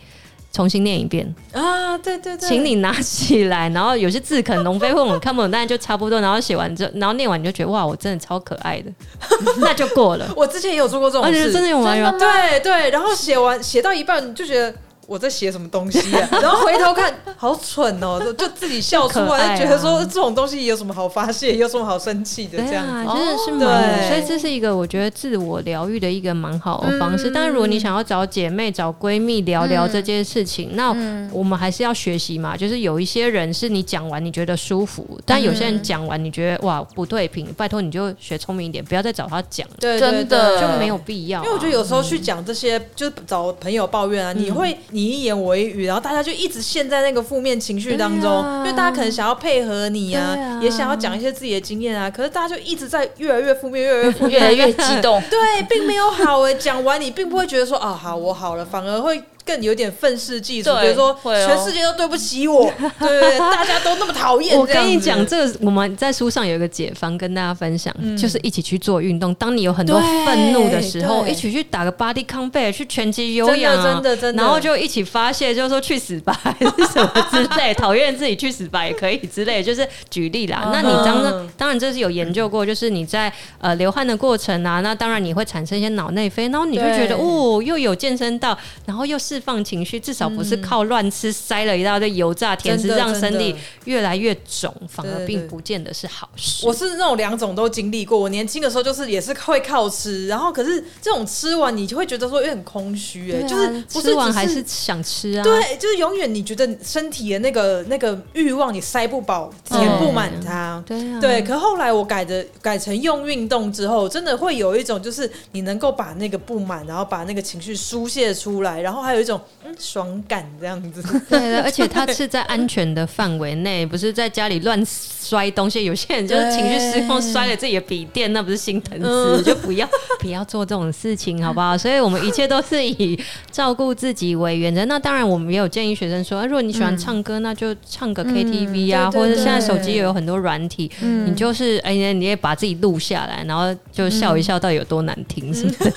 [0.53, 6.21] 重新念一遍啊，对对对，请你拿起来，然后有些字可能龙飞凤舞看不懂，但是就差不多。
[6.21, 8.91] 然后写完之后，然后念完你就觉得哇，我真的超可爱的，
[9.59, 10.29] 那就过了。
[10.37, 11.95] 我之前也有做过这种事，真的有吗？
[12.19, 14.75] 对对，然后写完写到一半就觉得。
[15.09, 16.29] 我在写什么东西啊？
[16.43, 18.21] 然后回头看，好蠢哦！
[18.23, 22.59] 就就自己笑出来，觉得说这种东西有什么好发泄，有什么好生气的？
[22.59, 27.31] 这样子真的是蛮，所以这是一个我觉得自我疗愈的一个蛮好的方式。
[27.31, 30.91] 但是如果你想要找姐妹、找闺蜜聊聊这件事情，那
[31.33, 32.55] 我们还是要学习嘛。
[32.55, 41.43] 就是有一些人是你讲完你觉得舒服，但有些人讲完你觉得哇不对平，拜托你就学聪明一点，不要再找他讲真的就没有必要。
[41.45, 44.77] 因为我觉得有时候去讲这些，就是找朋友抱怨啊，你会。
[44.99, 55.23] 你一言我一语，然后大家就一直陷在那个负面情绪当中，啊、因为大家可能想要配合你啊，啊也想要讲一些自己的经验啊，可是大家就一直在越来越负面，越来越负面， 越来越激动。
[55.31, 59.23] 对，并没有好诶，讲完你并不会觉得说啊，好，我好了，反而会。
[59.49, 64.55] 更有点愤世嫉俗，比如说全世界都对不起我， 对，大家都那么讨厌。
[64.59, 69.35] 我跟你讲，这个我们在书上有一个解方跟大家分享，就是一起去做运动。
[69.37, 80.69] 当你有很多愤怒的时候，一起去打个 body combat，去拳击有氧，真的真的，然后就一起发泄，就是说去死吧，还是什么之类，讨厌自己去死吧也可以之类， 就是举例啦。
[80.71, 83.33] 那你当然当然这是有研究过，就是你在
[83.63, 89.38] 呃流汗的过程啊，那当然你会产生一些脑内啡，然后你会觉得哦，又有健身到，然后又是。
[89.39, 96.67] 释放情绪，至少不是靠乱吃，塞了一大堆油炸甜食，让身体越来越肿，反而并不见得是好事。
[96.67, 98.19] 我是那种两种都经历过。
[98.19, 105.45] 我年轻的时候就是也是会靠吃，然后可是这种吃完你就会觉得说有点空虚，哎，就是不是吃完还是想吃啊？
[105.45, 110.83] 对，就是永远你觉得身体的那个那个欲望你塞不饱，填不满它。
[110.85, 111.43] 对对。
[111.43, 119.41] 可后来我改的改成用运动之后，真的会有一种就是你能够把那个不满，然后把那个情绪疏泄出来，然后还有一种。
[119.65, 125.85] 嗯，爽感这样子， 对的，而且他是在安全的范围内，不是在家里乱摔东西。
[125.85, 129.89] 有些人就是情绪失控，摔了自己的笔电，那不是心疼死，就不要
[130.21, 131.77] 不要做这种事情，好不好？
[131.77, 133.19] 所以我们一切都是以
[133.51, 134.85] 照顾自己为原则。
[134.87, 145.93] 那当然，我们也有建议学生说，啊如果你喜欢唱歌，那就唱个 KTV 啊，或者现在手机也有很多软体，你就是哎呀，你也把自己录下来，然后就笑一笑，到底有多难听，是不是？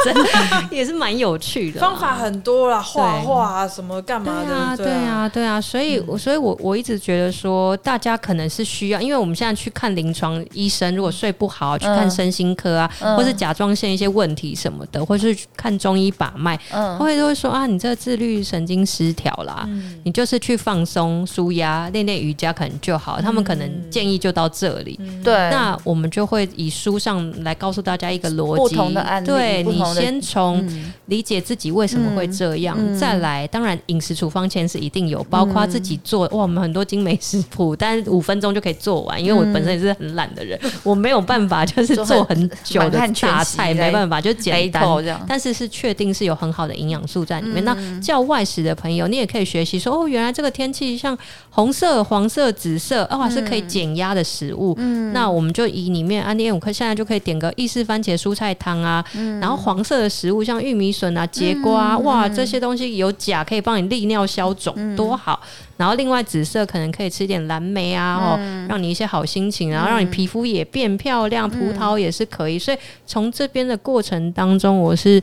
[0.71, 3.41] 也是蛮有趣的，方法很多啦，画画。
[3.52, 4.47] 啊，什么干嘛的？
[4.47, 19.67] 对啊，对啊，对啊，所以，我所以我我一直觉得说，大家可能是需要，因为我们现在去看临床医生，如果睡不好，去看身心科啊，或是甲状腺一些问题什么的，或是看中医把脉，嗯，会都会说啊，你这个自律神经失调啦，
[20.04, 23.19] 你就是去放松、舒压、练练瑜伽可能就好。
[23.21, 25.34] 他们可能建议就到这里，对。
[25.50, 30.65] 那我们就会以书上来告诉大家一个逻辑，不同的案例，对，你先从
[31.08, 33.47] 理解自己为什么会这样，再来。
[33.47, 36.27] 当然，饮食处方箋是一定有，包括自己做。
[36.27, 39.19] 哇，我们很多精美食谱，但五分钟就可以做完。
[39.19, 44.83] 因为我本身也是很懒的人，我没有办法就是做很久的大菜，没办法就简单。
[45.27, 47.65] 但是是确定是有很好的营养素在里面。
[47.65, 51.17] 那叫外食的朋友，你也可以学习说哦，原来这个天气像
[51.49, 54.77] 红色、黄色、紫色，哦，是可以减压的食物。
[55.13, 59.03] 那我们就以里面安利五克，现在就可以点个意式番茄蔬菜汤啊。
[59.39, 63.43] 然后黄色的食物像玉米笋啊、节瓜，哇，这些东西有钾。
[63.43, 65.41] 可以帮你利尿消肿，多好。
[65.77, 68.38] 然后另外紫色可能可以吃点蓝莓啊，哦，
[68.69, 71.49] 让你一些好心情，然后让你皮肤也变漂亮。
[71.49, 72.77] 葡萄也是可以，所以
[73.08, 75.19] 从这边的过程当中，我是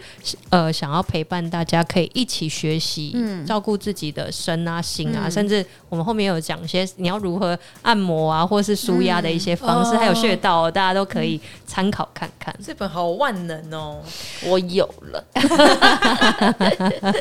[0.51, 12.53] 呃想要陪伴大家，可以一起学习，照顾自己的身啊、心啊，甚至我们后面有讲一些你要如何按摩啊，或是舒压的一些方式，还有穴道，大家都可以参考看看。
[12.65, 14.03] 这本好万能哦，
[14.45, 15.25] 我有了。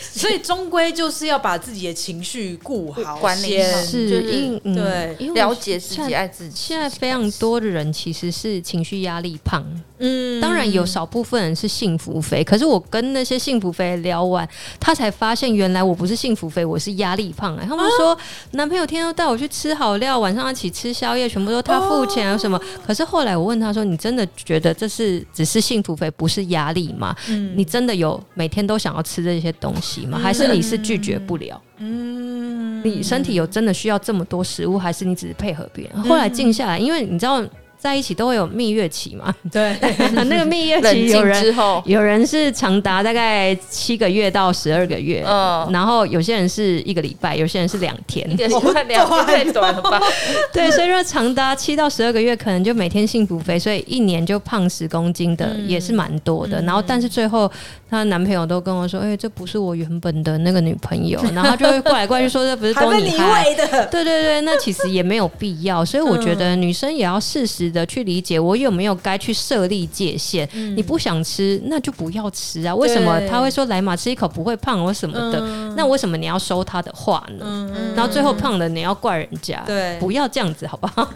[0.00, 6.54] 所以终归就是要把自己的情绪顾好，管理好，是就是因嗯对了解自己，爱自己。
[6.56, 9.64] 现在非常多的人其实是情绪压力胖，
[9.98, 12.42] 嗯，当然有少部分人是幸福肥。
[12.42, 17.56] 可是我跟那些幸福肥聊完，他才发现原来我不是幸福肥，我是压力胖。
[17.56, 18.20] 哎，他们说、啊、
[18.52, 22.60] 男朋友天天都带我去吃好料，晚上一起吃宵夜，全部都他付钱啊，什么？
[22.86, 27.14] 可是后来我问他说：“你真的觉得这是只是幸福肥，不是压力吗？
[27.28, 30.18] 嗯、你真的有每天都想要吃这些东西吗？
[30.18, 36.02] 还是你是拒绝不了？”嗯，你身体有真的需要这么多食物，还是你只是配合别人？
[36.02, 37.44] 后来静下来，因为你知道。
[37.78, 39.32] 在一起都会有蜜月期嘛？
[39.52, 39.72] 对，
[40.26, 50.02] 那个蜜月期有人有人是长达大概七个月到十二个月，嗯，然后有些人是一个礼拜，有些人是两天， 两天太短了吧？
[50.52, 56.60] 对，所以说长达七到十二个月，可能就每天幸福肥，所以一年就胖十公斤的也是蛮多的。
[56.62, 57.48] 然后，但是最后
[57.88, 65.84] 她男朋友都跟我说：“哎，这不是我原本的那个女朋友。”然后就会过来过去说：“这不是都你害的。”对对对，那其实也没有必要。
[65.84, 67.67] 所以我觉得女生也要适时。
[67.70, 70.48] 的去理解我有没有该去设立界限？
[70.52, 72.74] 嗯、你不想吃，那就不要吃啊！
[72.74, 75.38] 为什么他会说来嘛，吃一口不会胖或什么的？
[75.40, 77.44] 嗯、那为什么你要收他的话呢？
[77.44, 79.62] 嗯、然后最后胖了，你要怪人家？
[79.66, 81.08] 对，不要这样子，好不好？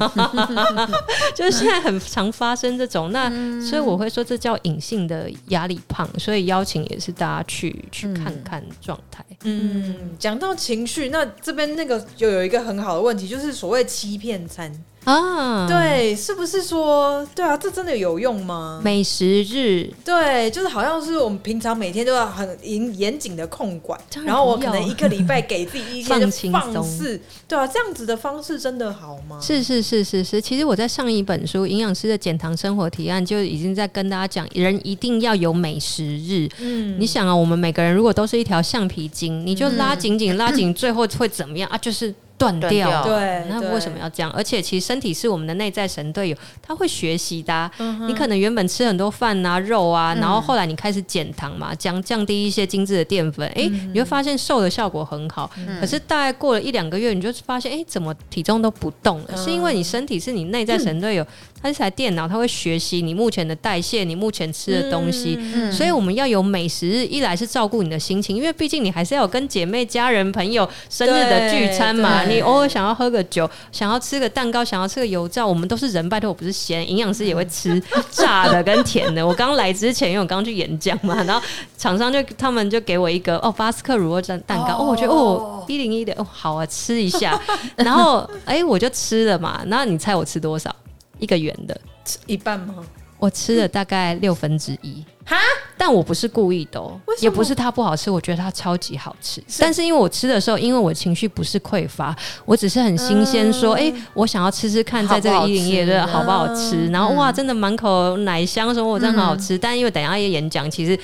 [1.34, 9.24] 就是现在很常发生这种，那所以我会说这叫隐性的压力胖，所以邀请也是大家去去看看状态。
[9.44, 14.72] 嗯，讲到情绪，那这边那个就有一个很好的问题，就是所谓欺骗餐。
[15.04, 18.80] 啊，对，是不是说，对啊，这真的有用吗？
[18.84, 29.40] 美食日，对，就是好像是我们平常每天都要很严严谨的控管，然后我可能一个礼拜给自己一天就 放肆，对啊，这样子的方式真的好吗？
[29.42, 36.48] 是是是是是，其实我在上一本书《营养师的减糖生活提案》就已经在跟大家讲，人一定要有美食日。
[36.60, 41.76] 嗯，你想啊，我们每个人如果都是一条橡皮筋，你就拉紧紧拉紧， 最后会怎么样啊？
[41.76, 42.14] 就是。
[42.42, 44.30] 断掉，对，那为什么要这样？
[44.32, 47.70] 而且其实身体是我们的内在神队友，他会学习的、啊。
[47.78, 55.48] 嗯、你可能原本吃很多饭啊、肉啊，然后后来你开始减糖嘛，降降低一些精致的淀粉，哎、嗯哼欸，你会发现瘦的效果很好。
[55.56, 59.28] 嗯、可是大概过了一两个月，你就发现，哎、欸，怎么体重都不动了？
[59.28, 61.26] 嗯、是因为你身体是你内在神队友。
[61.62, 65.36] 嗯它是台电脑，它会学习你目前的代谢，你目前吃的东西。
[65.38, 72.24] 嗯嗯、所以我们要有美食日，一来是照顾你的心情，因为毕竟你还是要有跟姐妹、家人、朋友生日的聚餐嘛。
[72.24, 76.88] 你偶尔想要喝个酒，想要吃个蛋糕，想要吃个油炸，我们都是人，拜托我不是咸。
[76.90, 79.24] 营养师也会吃炸的跟甜的。
[79.24, 81.40] 我刚来之前，因为我刚去演讲嘛， 然后
[81.78, 87.40] 厂商就他们就给我一个哦巴斯克乳酪蛋蛋糕，哦，哦我觉得哦一零一的哦好啊，吃一下。
[87.76, 90.74] 然后哎、欸、我就吃了嘛，那你猜我吃多少？
[91.22, 92.74] 一个圆的，吃一半吗？
[93.16, 95.04] 我吃了大概六分之一。
[95.24, 95.36] 哈？
[95.78, 99.40] 但我不是故意的哦，也不是它不好吃，我觉得它超级好吃。
[99.46, 106.88] 是但是因为我吃的时候，因为我情绪不是匮乏，我只是很新鲜，说，哎、嗯欸，我想要吃吃看，在这个一零一的好不好吃？
[106.88, 109.56] 嗯、然后哇，真的满口奶香，说我真的很好吃。
[109.56, 110.98] 嗯、但因为等一下一演讲，其实。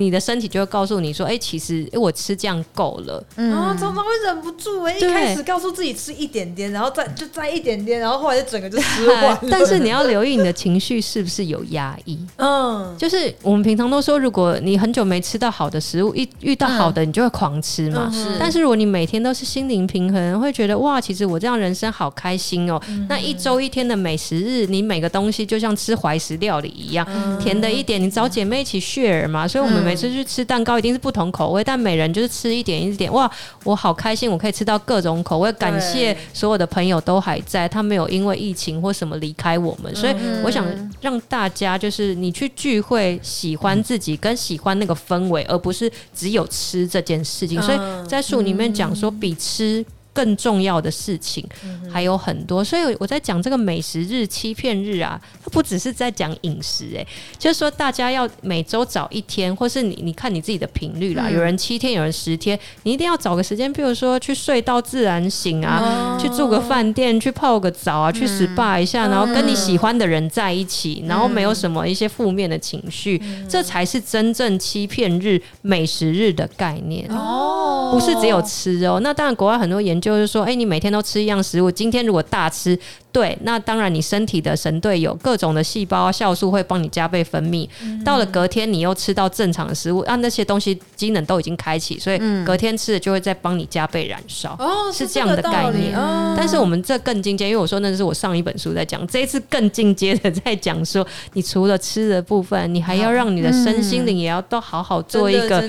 [0.00, 9.38] 你的身体就会告诉你说：“哎、欸，其实哎，我吃这样够了。”嗯，然后常常会忍不住哎，对一开始告诉自己吃一点点，然后再就再一点点，然后后来就整个就吃完。
[9.50, 12.18] 但是你要留意你的情绪是不是有压抑。
[12.38, 18.10] 嗯，就是我们平常都说，如果你很久没吃到好的食物，一遇到好的，你就会狂吃嘛。
[18.10, 18.36] 是、嗯。
[18.40, 22.80] 但是如果你每天都是心灵平衡，会觉得哇，其实我这样人生好开心哦。
[22.88, 29.46] 嗯、那一周一天的美食日，你每个东西就像吃怀石料理一样，嗯、甜的一点，你找姐妹一起 share 嘛。
[29.46, 29.89] 所以我们。
[29.90, 33.12] 每次去吃蛋糕一定是不同口味，但每人就是吃一点一点。
[33.12, 33.28] 哇，
[33.64, 35.52] 我好开心，我可以吃到各种口味。
[35.54, 39.92] 感谢所有的朋友都还在，他没有因为疫情或什么离开我们。
[39.96, 40.64] 所以我想
[41.00, 47.60] 让大家就是你去聚会，喜欢自己跟喜欢那个氛围，而不是只有吃这件事情。
[47.60, 49.84] 所以在书里面讲说，比吃。
[50.12, 51.44] 更重要的事情
[51.90, 57.06] 还有很多，所以我在讲这个美食日、欺骗日啊，它不只是在讲饮食，欸，哎，
[57.38, 77.08] 就是说大家要每周找一天，或是你你看你自己的频率啦，有人七天，有人十天，你一定要找个时间，比如说去睡到自然醒啊，去住个饭店，去泡个澡啊，去 SPA 一下，然后跟你喜欢的人在一起，然后没有什么一些负面的情绪，这才是真正欺骗日、美食日的概念。
[77.10, 78.98] 哦，不是只有吃哦。
[79.00, 79.99] 那当然，国外很多研究。
[80.00, 82.78] 就是说，哎、你每天都吃一样食物，今天如果大吃，
[83.12, 87.68] 对，那当然你身体的神队友各种的细胞啊酵素会帮你加倍分泌。
[87.82, 94.54] 嗯、到了隔天你又吃到正常的食物，啊，那些东西机能都已经开启，所以隔天吃的就会再帮你加倍燃烧。
[94.58, 95.96] 哦，是这样的概念。
[95.96, 105.68] 哦、但是我们这更进阶，因为我说那是我上一本书在讲，这一次更进阶的在讲说，你除了吃的部分，你还要让你的身心灵也要都好好做一个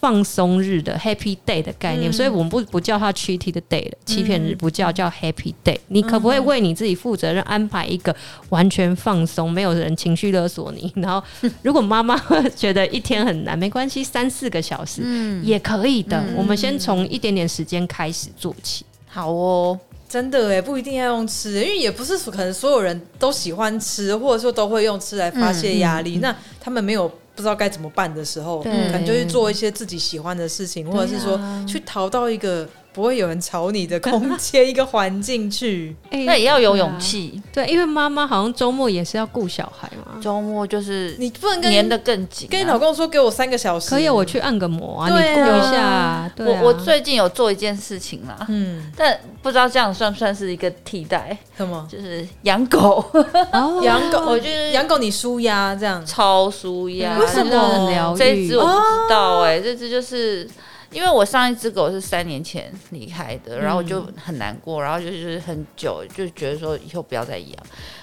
[0.00, 2.12] 放松日的 Happy Day 的概念。
[2.12, 5.78] 所以我们不不叫它 Cheat the Day 了欺骗日，不叫叫 Happy Day。
[5.88, 8.14] 你可不可以为你自己负责任，安排一个
[8.48, 10.90] 完全放松，没有人情绪勒索你？
[10.96, 11.22] 然后，
[11.62, 12.20] 如果妈妈
[12.56, 15.02] 觉得一天很难，没关系，三四个小时
[15.42, 16.24] 也可以的。
[16.36, 18.84] 我们先从一点点时间开始做起。
[19.06, 26.16] 好哦，真的哎，不一定要用吃，因为也不是可能所有人都喜欢吃，或者说都会用吃来发泄压力。
[26.16, 32.68] 那他们没有不知道该怎么办的时候，可能就去做一些自己喜欢的事情，或者是说去逃到一个。
[32.94, 37.42] 不会有人吵你的空间，一个环境去， 那也要有勇气。
[37.52, 40.20] 对，因为妈妈好像周末也是要顾小孩嘛。
[40.22, 46.30] 周末就是你不能跟黏得更紧，跟你老公说给我三个小时，可以我去按个摩啊，你顾一下。
[46.38, 51.36] 我我最近有做一件事情啦，嗯，但不知道这样算不算是一个替代？
[51.56, 51.84] 什么？
[51.90, 53.04] 就是养狗。
[53.82, 58.14] 养狗，我就是养狗你舒压这样，超舒压，为什么？
[58.16, 60.48] 这只我不知道哎，这只就是。
[60.90, 67.50] 因为我上一只狗是三年前离开的，然后我就很难过，然后就是很久就觉得说以后不要再养。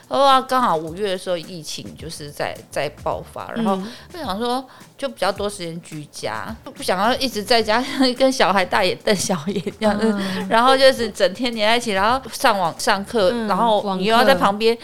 [0.10, 4.68] 哇，刚好五月的时候疫情就是在在爆发，然后就想说
[4.98, 7.82] 就比较多时间居家，不想要一直在家
[8.18, 10.14] 跟小孩大眼瞪小眼这样子，
[10.50, 14.78] 然后就是整天黏在一起，然后上网上课，然后你又要在旁边，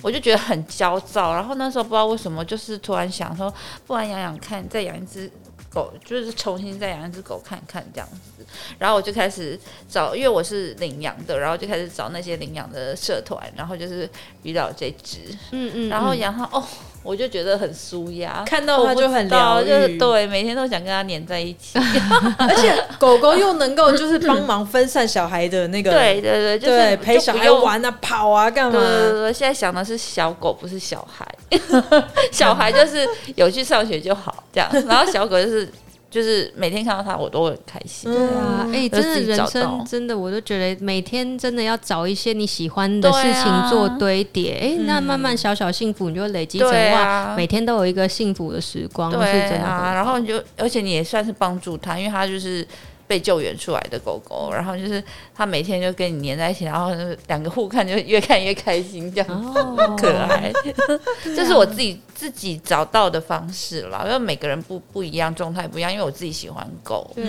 [0.00, 1.34] 我就觉得很焦躁。
[1.34, 3.52] 然后那时候不知道为什么，就是突然想说，
[3.84, 5.28] 不然养养看，再养一只。
[5.70, 8.44] 狗就是重新再养一只狗看看这样子，
[8.78, 9.58] 然后我就开始
[9.88, 14.08] 找，因为我是领养的，然后就开始找那些领养的社团，然后就是
[14.42, 15.18] 遇到这只，
[15.52, 16.64] 嗯嗯，然后养它哦。
[17.02, 21.78] 我就觉得很舒压，看到它就很疗愈，对，每天都想跟它黏在一起，
[22.38, 28.78] 而且狗狗又能够就是帮忙分散小孩的那个， 对对对，就是陪小孩玩啊、跑啊干嘛？
[28.78, 31.26] 对对对，现在想的是小狗，不是小孩，
[32.30, 35.70] 小孩就是有去上学就好这样，然后小狗就是。
[36.10, 38.12] 就是每天看到他，我都会很开心。
[38.12, 44.58] 对啊，哎，真的人生真的，我都觉得每天真的要找一些你喜欢的事情做堆叠。
[44.60, 49.12] 哎，那慢慢小小幸福，你就累积成哇，每天都有一个幸福的时光。
[49.12, 52.66] 对啊，然后你就，而且你也算是帮助他，因为他就是。
[53.08, 55.02] 被救援出来的狗狗，然后就是
[55.34, 56.92] 它每天就跟你黏在一起，然后
[57.26, 60.52] 两个互看就越看越开心，这样、哦、可爱。
[61.24, 65.90] 这是我自己自己找到的方式啦，因为每个人不不一样，状态不一样。
[65.90, 67.24] 因为我自己喜欢狗，对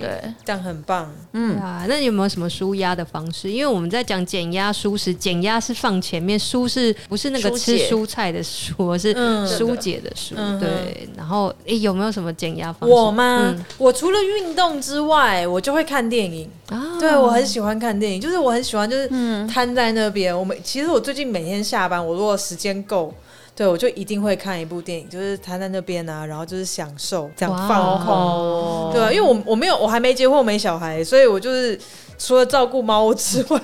[0.00, 1.08] 对，这样很棒。
[1.32, 3.48] 嗯啊，那你有没有什么舒压的方式？
[3.48, 9.14] 因为我们在讲减压舒适，减压是放前面，舒是不是那个吃蔬菜的舒，是
[9.46, 10.34] 疏解的舒。
[10.36, 12.92] 嗯、对，然后诶，有没有什么减压方式？
[12.92, 13.54] 我吗？
[13.56, 15.11] 嗯、我除了运动之外。
[15.12, 19.08] 外我就会看电影，啊、对我很喜欢看电影，就是我很喜欢就是
[19.46, 20.34] 瘫在那边。
[20.34, 23.12] 嗯、我们其实我最近每天下班，我如果时间够，
[23.54, 31.78] 对我就一定会看一部电影，就是瘫在那边啊，然后就是享受这样放空，哦、对啊，因为我我没有我还没结婚，我没小孩，所以我就是。
[32.18, 33.60] 除了照顾猫之外，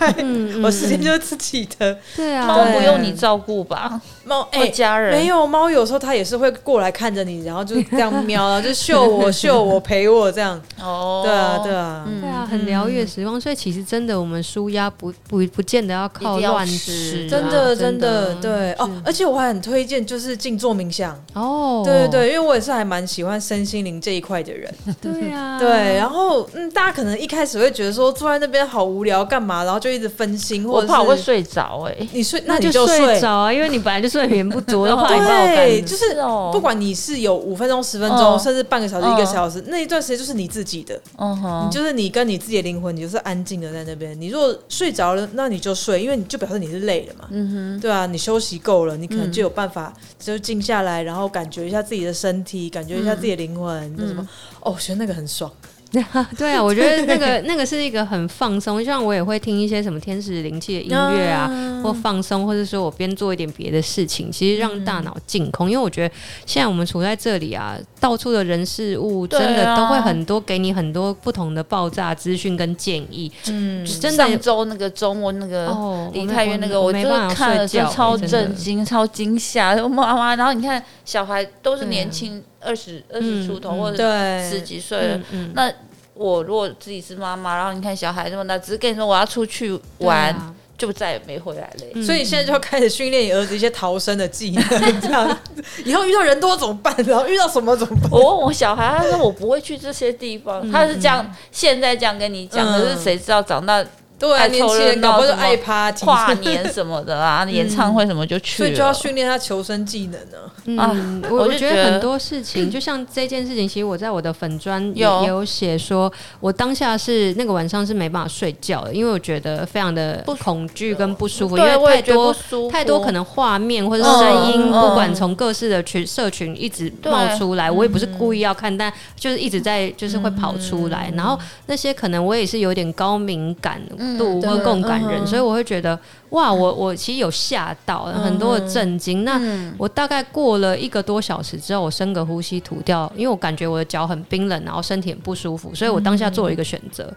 [0.63, 1.97] 我时间就是自己的。
[2.17, 4.01] 对啊，猫不用你照顾吧？
[4.25, 10.61] 猫哎，家人没有猫，有时候它也是会过来看着你，然后就这样喵， 然后就秀我秀我陪我这样。
[10.81, 13.41] 哦，对啊对啊，对啊，很疗愈的时光。
[13.41, 18.91] 所以其实真的，我们舒压不不不见得要靠乱吃，真的真的对哦。
[19.05, 21.83] 而且我还很推荐就是静坐冥想哦。
[21.85, 24.73] 对对对，因为我也是还蛮喜欢身心灵这一块的人。
[25.01, 25.97] 对啊，对。
[25.97, 28.49] 然后嗯，大家可能一开始会觉得说坐在那。
[28.49, 29.63] 边好无聊，干嘛？
[29.63, 31.87] 然后就一直分心，或者我怕我会睡着。
[31.87, 35.07] 哎，你睡，那你就睡着啊，因为你本来就睡眠不足的话，
[35.55, 36.15] 对，就是
[36.51, 40.99] 不管你是有五分钟、十分钟，甚至半个小时、一个小时，那一段时间就是你自己的。
[41.19, 44.19] 嗯哼，你就是你跟你自己的灵魂，你就是安静的在那边。
[44.19, 47.29] 你如果睡着了，那你就睡，因为你就表示你是累了嘛。
[47.31, 54.27] 嗯哼，对啊，你休息够了，你可能就有办法就静下来，然后感觉一下自己的身体，感觉一下自己的灵魂，那什么？
[54.61, 55.53] 哦，我觉得那个很爽。
[56.37, 61.51] 对啊， 我觉得那个那个是一个很放松，像我也会听一些什么天使灵气的音乐啊，
[61.83, 65.71] 或放松，或者说我边做一点别的事情，其实让大脑净空。
[65.71, 66.15] 因为我觉得
[66.45, 73.33] 现在我们处在这里啊，到处的人事物真的都会很多，给你很多不同的爆炸资讯跟建议。
[73.49, 74.29] 嗯，真的。
[74.29, 75.75] 上周那个周末那个
[76.13, 80.37] 梨泰院那个，我真的看了就超震惊、超惊吓，妈妈。
[80.37, 82.43] 然后你看小孩都是年轻。
[82.61, 85.21] 二十二十出头，或者十几岁了，
[85.55, 85.73] 那
[86.15, 91.87] 我如果自己是妈妈，然后你看小孩这么大，只是跟你说我要出去玩，就再也没回来了。
[91.95, 94.65] 嗯、所以你现在就要开始训练你儿子一些逃生的技能，
[95.01, 95.39] 这样
[95.85, 96.95] 以后遇到人多怎么办？
[97.07, 98.11] 然后遇到什么怎么办？
[98.11, 103.85] 我问我小孩，他说我不会去这些地方，嗯、他是这样现在这样跟你讲，可、嗯、是谁知道长大？
[104.19, 110.37] 对啊，年轻人搞不好就爱趴跨年什么的啊， 演唱会什么就去了，所以就要训练他求生技能呢。
[110.65, 122.35] 嗯，我我觉得很多事情， 就像这件事情，其实我在我的粉专也有写，说我当下是那个晚上是没办法睡觉的，因为我觉得非常的恐惧跟不舒服，因为太多
[122.71, 133.81] 太多可能画面或者声音，不管从各式的群社群一直冒出来，我也不是故意要看，但就是一直在就是会跑出来，然后那些可能我也是有点高敏感。
[134.17, 135.99] 度会更感人，所以我会觉得
[136.31, 139.25] 哇，我我其实有吓到很多的震惊。
[139.25, 139.41] 那
[139.77, 147.13] 我大概过了一个多小时之后，我深个呼吸吐掉，因为我感觉我的脚很冰冷，然后身体很不舒服，所以我当下做了一个选择，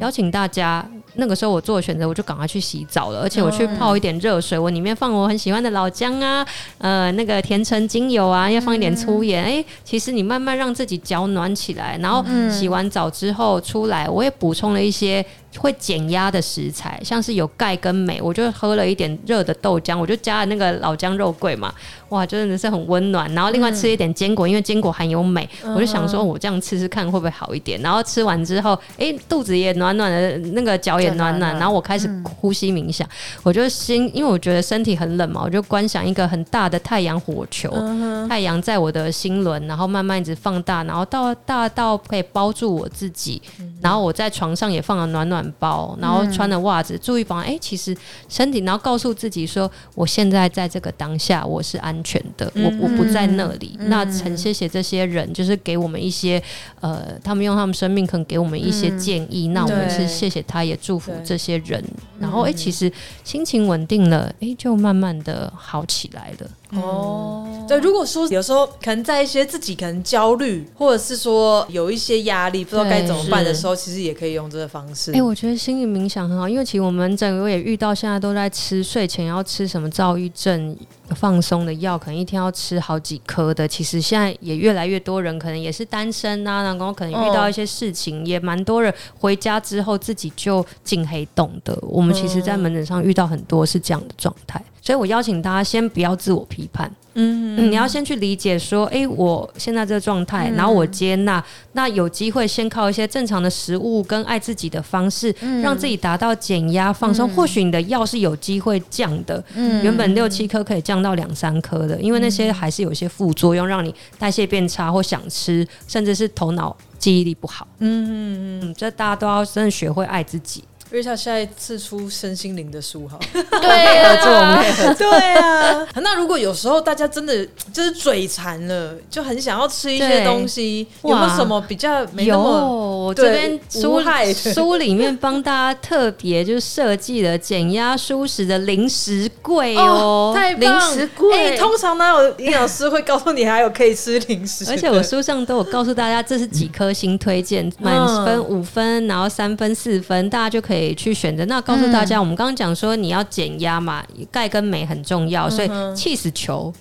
[0.00, 0.84] 邀请大家。
[1.16, 6.44] 那个时候我做的选择，我就赶快去洗澡了，而且我去泡一点热水，我里面放我很喜欢的老姜啊，
[6.78, 9.44] 呃，那个甜橙精油啊，要放一点粗盐。
[9.44, 15.24] 哎，其实你慢慢让自己脚暖起来，然后洗完澡之后出来，我也补充了一些。
[15.58, 21.72] 会减压的食材，像是有钙跟镁，我就喝了一点热的豆浆，我就加了那个老姜肉桂嘛，
[22.08, 23.32] 哇，真的是很温暖。
[23.34, 27.80] 然后另外吃一点坚果，嗯、因为坚果含有镁，我就想说我这样吃吃看会不会好一点。
[27.80, 31.56] 然后吃完之后，哎，肚子也暖暖的，那个脚也暖暖。
[31.56, 32.08] 然后我开始
[32.40, 33.10] 呼吸冥想，嗯、
[33.44, 43.40] 我就心，因为我觉得身体很冷嘛，我就观想一个很大的太阳火球，嗯、太阳在我的心轮，然后慢慢一直放大，然后到大到可以包住我自己。
[43.80, 47.46] 然后我在床上也放了暖暖包，然后穿的袜子，注意保暖。
[47.46, 47.96] 哎，其实
[48.28, 53.78] 身体，然后告诉自己说，我现在在这个当下，我是安全的，我我不在那里。
[53.80, 56.42] 那很谢谢这些人，就是给我们一些
[56.80, 59.48] 呃，他们用他们生命可能给我们一些建议。
[59.48, 61.82] 那我们是谢谢他，也祝福这些人。
[62.18, 62.90] 然后哎，其实
[63.22, 66.50] 心情稳定了，哎，就慢慢的好起来了。
[66.76, 75.12] 哦，对，如果说有时候可能在一些自己可能焦虑，或者是说有一些压力，不知道该怎么办的时候，其实也可以用这个方式。
[75.12, 80.76] 哎，我觉得心理冥想很好，因为其实我们整个也遇到现在都在吃睡前要吃什么躁郁症
[81.14, 83.66] 放松的药，可能一天要吃好几颗的。
[83.68, 91.78] 其实现在也越来越多人可能也是单身啊，然后可能遇到一些事情，也蛮多人回家之后自己就进黑洞的。
[91.82, 94.62] 我们其实，在门诊上遇到很多是这样的状态。
[94.82, 101.42] 所以我邀请大家先不要自我批判，嗯，嗯，你要先去理解说，哎、欸，我现在这个状态，然后我接纳，
[101.72, 107.28] 那有机会先靠一些正常的食物跟爱自己的方式，嗯、让自己达到减压放松。
[107.28, 117.66] 嗯、或许你的药是有机会降的，嗯，原本六七颗可以降到两三颗的，因为那些还是有一些副作用，让你代谢变差或想吃，甚至是头脑记忆力不好。
[117.78, 118.60] 嗯嗯。
[118.62, 120.64] 嗯，这大家都要真的学会爱自己。
[120.94, 123.18] 因为他下一次出身心灵的书哈，
[123.60, 124.62] 对啊，
[124.96, 125.84] 对啊。
[125.96, 133.08] 那如果有时候大家真的就是嘴馋了，就很想要吃一些东西，有没有什么比较没那么？
[133.08, 134.00] 有，这边书
[134.54, 140.60] 书里面帮大家特别就设计了减压舒适的零食柜哦，太棒！
[140.60, 150.83] 零食柜，哎，通常呢，有营养师会告诉你还有可以吃零食，而且我书上都有告诉大家这是几颗星推荐，满分五分，然后三分四分，大家就可以。
[150.92, 151.44] 去选择。
[151.46, 156.74] 那告诉大家，我们刚刚讲说你要减压嘛，钙跟镁很重要，所以起司球。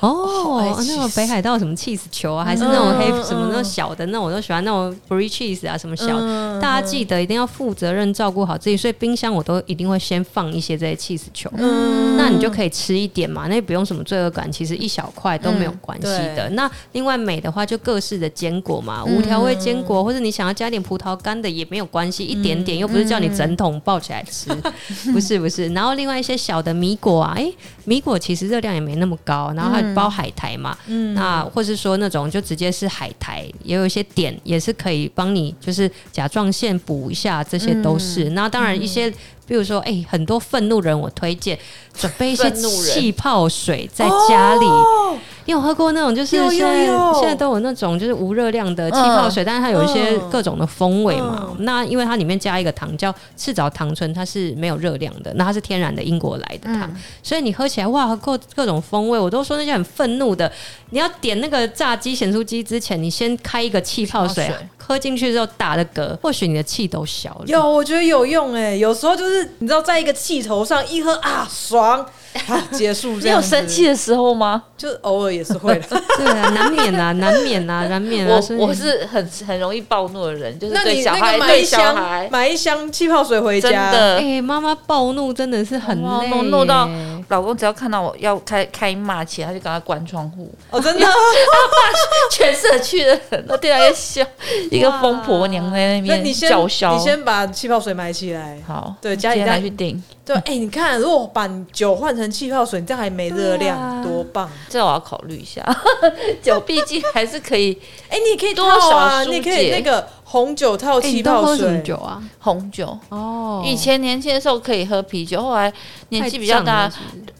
[0.00, 6.58] 哦，那种北海道什么 cheese 球啊，还是那种黑什么那种小的，那我都喜欢那种 free cheese 啊，什么小的。
[6.60, 11.50] 大家记得一定要负责任照顾好自己，所以冰箱我都一定会先放一些这些 cheese 球。
[11.56, 16.48] 嗯，那你就可以吃一点嘛，那也不用什么罪恶感，其实一小块都没有关系的。
[16.54, 24.48] 那另外美的话，就各式的坚果嘛，无调味坚果，或者你想要加点葡萄干的也没有关系，一点点又不是叫你整桶抱起来吃，
[25.12, 25.68] 不是不是。
[25.74, 27.52] 然后另外一些小的米果啊，哎，
[27.84, 29.89] 米果其实热量也没那么高，然后它。
[29.94, 38.30] 包海苔嘛，嗯，那或是说那种就直接是海苔，也有一些点也是可以帮你，就是甲状腺补一下，这些都是。
[38.30, 39.10] 那、嗯、当然一些，
[39.46, 41.58] 比如说哎、欸，很多愤怒人，我推荐
[41.94, 44.66] 准备一些气泡水在家里。
[44.66, 51.48] 哦你有喝过那种，就是现在现在都有那种，就是无热量的气泡水，但是它有一些各种的风味嘛。
[51.60, 56.90] 那因为它里面加一个糖叫赤藻糖醇，它是没有热量的，那它是天然的英国来的糖，
[57.22, 59.18] 所以你喝起来哇，各各种风味。
[59.18, 60.50] 我都说那些很愤怒的，
[60.90, 67.44] 你要点那个炸鸡咸酥鸡之前，你先开一个气泡水，喝进去之后打了嗝，或许你的气都消了。
[67.46, 72.06] 有，我觉得有用哎，有时候就是你知道，在一个气头上一喝啊，爽。
[72.46, 73.40] 好结束这样。
[73.40, 74.62] 你有生气的时候吗？
[74.76, 76.02] 就偶尔也是会的。
[76.16, 78.40] 对啊，难免啊， 难免啊，难免啊。
[78.58, 83.68] 我我是很很容易暴怒的人，就是对小孩，那你那个买一箱买一箱气泡水回家。
[83.70, 86.88] 真的，哎，妈妈暴怒真的是很累，怒到
[87.28, 90.52] 老公只要看到我要开开骂起来，他就赶快关窗户。
[90.70, 91.06] 哦，真的，
[92.30, 94.24] 全社区的人都对他在笑，
[94.70, 96.94] 一个疯婆娘在那边叫嚣。
[96.94, 100.02] 你先把气泡水买起来，好，对，家里再去订。
[100.30, 104.48] 对， 哎，你看，如果把酒换成气泡水，这样还没热量，多棒！
[104.68, 105.64] 这我要考虑一下。
[106.40, 107.76] 酒毕竟还是可以，
[108.08, 108.96] 哎，你可以多少？
[108.96, 111.82] 啊你可以那个红酒套气泡水。
[111.82, 112.96] 酒啊，红酒。
[113.08, 113.62] 哦。
[113.64, 115.72] 以前年轻的时候可以喝啤酒，后来
[116.10, 116.90] 年纪比较大，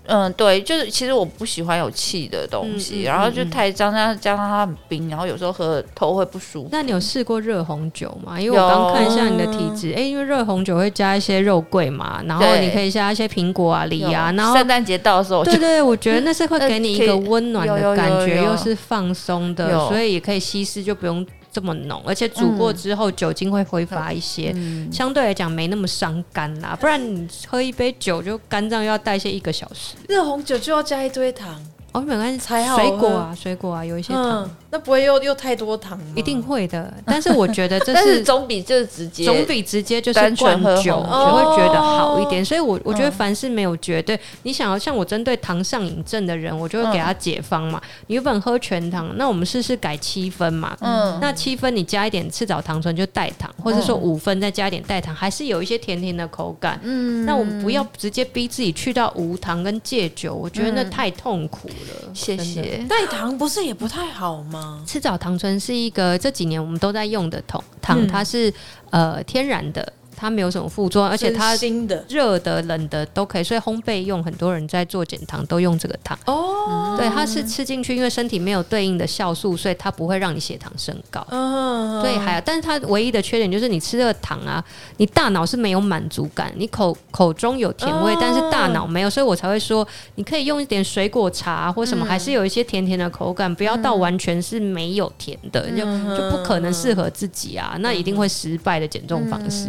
[0.07, 6.69] 嗯，对，就是其实我不喜欢有气的东西，然后就太脏，加加上它很冰，然后有时候喝头会不舒服。
[6.73, 8.41] 那你有试过热红酒吗？
[8.41, 24.55] 因为我刚看一下你的体质，哎，因为热红酒会加一些肉桂嘛，然后你可以加一些苹果啊、梨啊，然后圣诞节到的时候，对对，我觉得那是会给你一个 温暖的感觉，又是放松的，所以也可以稀释，就不用这么浓，而且煮过之后酒精会挥发一些，
[24.93, 26.77] 相对来讲没那么伤肝啦。
[26.81, 31.61] 不然你喝一杯酒就肝脏要代谢一个小时，热红酒就要加一堆糖。
[31.93, 32.47] 哦，没关系，
[32.77, 36.05] 水果啊，水果啊，有一些糖，那不会又又太多糖吗？
[36.15, 42.45] 一定会的，但是我觉得这 是总比就是直接，总比直接就是灌酒，就会觉得好一点。
[42.45, 44.19] 所以，我我觉得凡事没有绝对。
[44.45, 47.81] 你想要像我针对糖上瘾症的人，我就会给他解方嘛。
[48.07, 50.77] 你原本喝全糖，那我们试试改七分嘛。
[50.81, 56.79] 嗯，那七分你加一点赤藻糖醇就代糖，或者说五分再加一点代糖，还是有一些甜甜的口感。
[56.85, 62.15] 嗯，那我们不要直接逼自己去到无糖跟戒酒，我觉得那太痛苦了。
[62.15, 62.85] 谢谢。
[62.89, 64.60] 代糖不是也不太好吗？
[64.87, 68.53] 赤藻糖醇是一个这几年我们都在用的糖，糖它是
[68.91, 69.93] 呃天然的。
[70.21, 76.19] 它没有什么副作用，而且它新的、热的、冷的都可以，所以烘焙用很多人在做减糖都用这个糖。
[76.27, 81.27] 哦，对，它是吃进去，因为身体没有对应的酵素，所以它不会让你血糖升高。
[81.31, 84.63] 嗯，对，还有，但是它唯一的缺点就是你吃这个糖啊，
[84.99, 95.79] 你大脑是没有满足感，你口口中有甜味，但是大脑没有，所以我才会说，你可以用一点水果茶或什么，还是有一些甜甜的口感，不要到完全是没有甜的，就
[96.15, 99.69] 就不可能适合自己啊，那一定会失败的减重方式。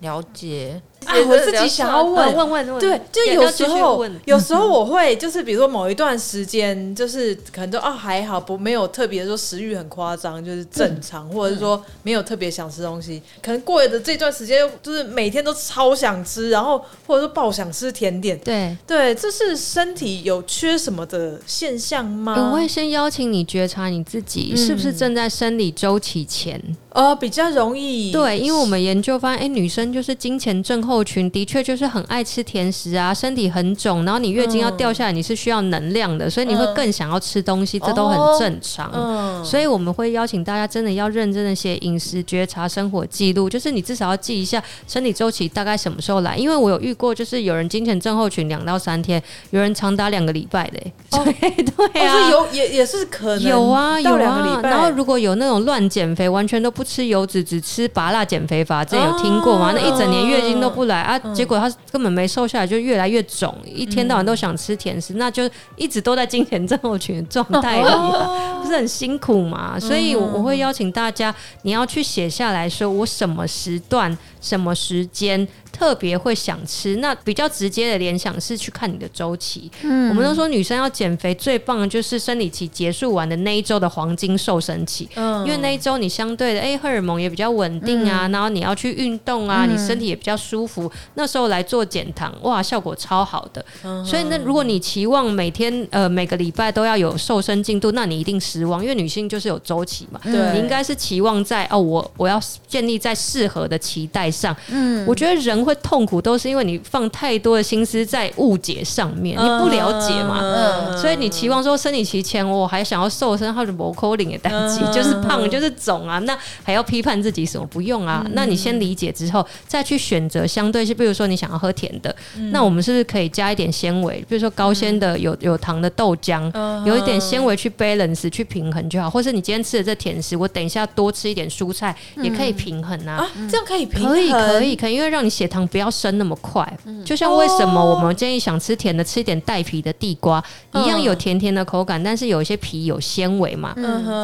[0.00, 0.82] 了解。
[1.06, 13.22] 啊，我自己想要问问问问，对，就有时候有时候我会就是比如说某一段时间，就是可能都哦还好，不没有特别说食欲很夸张，就是正常，或者是说没有特别想吃东西。
[13.42, 18.38] 可能过了的这段时间，就是每天都超想吃，然后或者说爆想吃甜点。
[18.40, 22.34] 对对，这是身体有缺什么的现象吗？
[22.36, 28.12] 我会先邀请你觉察你自己是不是正在生理周期前，呃，比较容易。
[28.12, 39.44] 对，因为我们研究发现，哎，女生就是金钱症候群的确就是很爱吃甜食啊，身体很肿，然后你月经要掉下来，你是需要能量的，所以你会更想要吃东西，这都很正常。
[39.44, 50.80] 所以我们会邀请大家真的要认真的写饮食觉察、生活记录，就是你至少要记一下生理周期大概什么时候来，因为我有遇过，就是有人经前症候群两到三天，有人长达两个礼拜的。
[51.24, 54.70] 对对啊，有也也是可能有啊有两个礼拜。
[54.70, 59.72] 然后如果有那种乱减肥，完全都不吃油脂，只吃拔辣减肥法，这有听过吗？
[59.74, 61.18] 那一整年月经都不来啊。
[61.34, 69.78] 结果他根本没瘦下来，就越来越肿，一天到晚都想吃甜食，嗯、那就一直都在金钱症候群的状态里，哦、不是很辛苦嘛？
[69.78, 75.46] 所以我会邀请大家，你要去写下来说，我什么时段、什么时间。
[75.80, 79.70] 特别会想吃，那比较直接的联想是去看你的周期。
[79.80, 85.08] 嗯，我们都说女生要减肥最棒的就是生理期结束完的那一周的黄金瘦身期。
[85.14, 90.92] 嗯，因为那一周你相对的，哎，荷尔蒙也比较稳定啊，嗯、然后你要去运动啊，嗯、你身体也比较舒服。
[91.14, 93.64] 那时候来做减糖，哇，效果超好的。
[93.82, 100.20] 嗯、所以那如果你期望每天呃每个礼拜都要有瘦身进度，那你一定失望，因为女性就是有周期嘛。
[100.24, 104.54] 对，你应该是期望在哦，我我要建立在适合的期待上。
[104.68, 105.69] 嗯，我觉得人会。
[105.70, 117.66] 会痛苦都是因为你放太多的心思在误解上面，你不了解嘛，嗯、所以你期望说生理期前我还想要瘦身，或者某口令也单机就是胖就是肿啊，那还要批判自己什么？
[117.70, 124.24] 不用啊，那你先理解之后再去选择相对，是比如说你想要喝甜的，嗯、那我们是不是可以加一点纤维？
[124.28, 126.52] 比如说高纤的有有糖的豆浆，
[126.84, 135.59] 有一点纤维去 balance 去平衡就好，或是你今天吃的这甜食，我等一下多吃一点蔬菜也可以平衡啊，啊这样可以平衡，可以可以可以，因为让你血糖。
[135.68, 136.66] 不要升那么快，
[137.04, 140.42] 就像为什么我们建议想吃甜的，吃一点带皮的地瓜，
[140.74, 143.74] 一样有甜甜的口感，但是有一些皮有纤维嘛。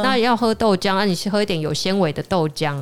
[0.02, 2.76] 那要喝豆浆，那你是喝一点有纤维的豆浆。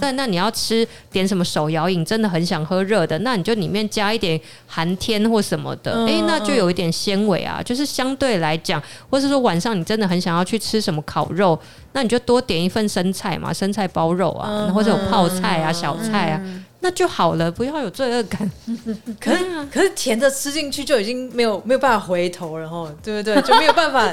[0.00, 11.58] 但那你要吃点什么手摇饮，真的很想喝热的，那你就里面加一点寒天或什么的，哎、那就有一点纤维啊，就是相对来讲，或是说晚上你真的很想要去吃什么烤肉，
[11.92, 16.40] 那你就多点一份生菜嘛，生菜包肉啊，嗯、或者有泡菜啊、小菜啊。
[16.82, 18.50] 嗯那就好了，不要有罪恶感。
[19.20, 19.38] 可是，
[19.72, 23.40] 可是甜的吃进去就已经没有没有办法回头了，然后对不对？
[23.42, 24.12] 就没有办法。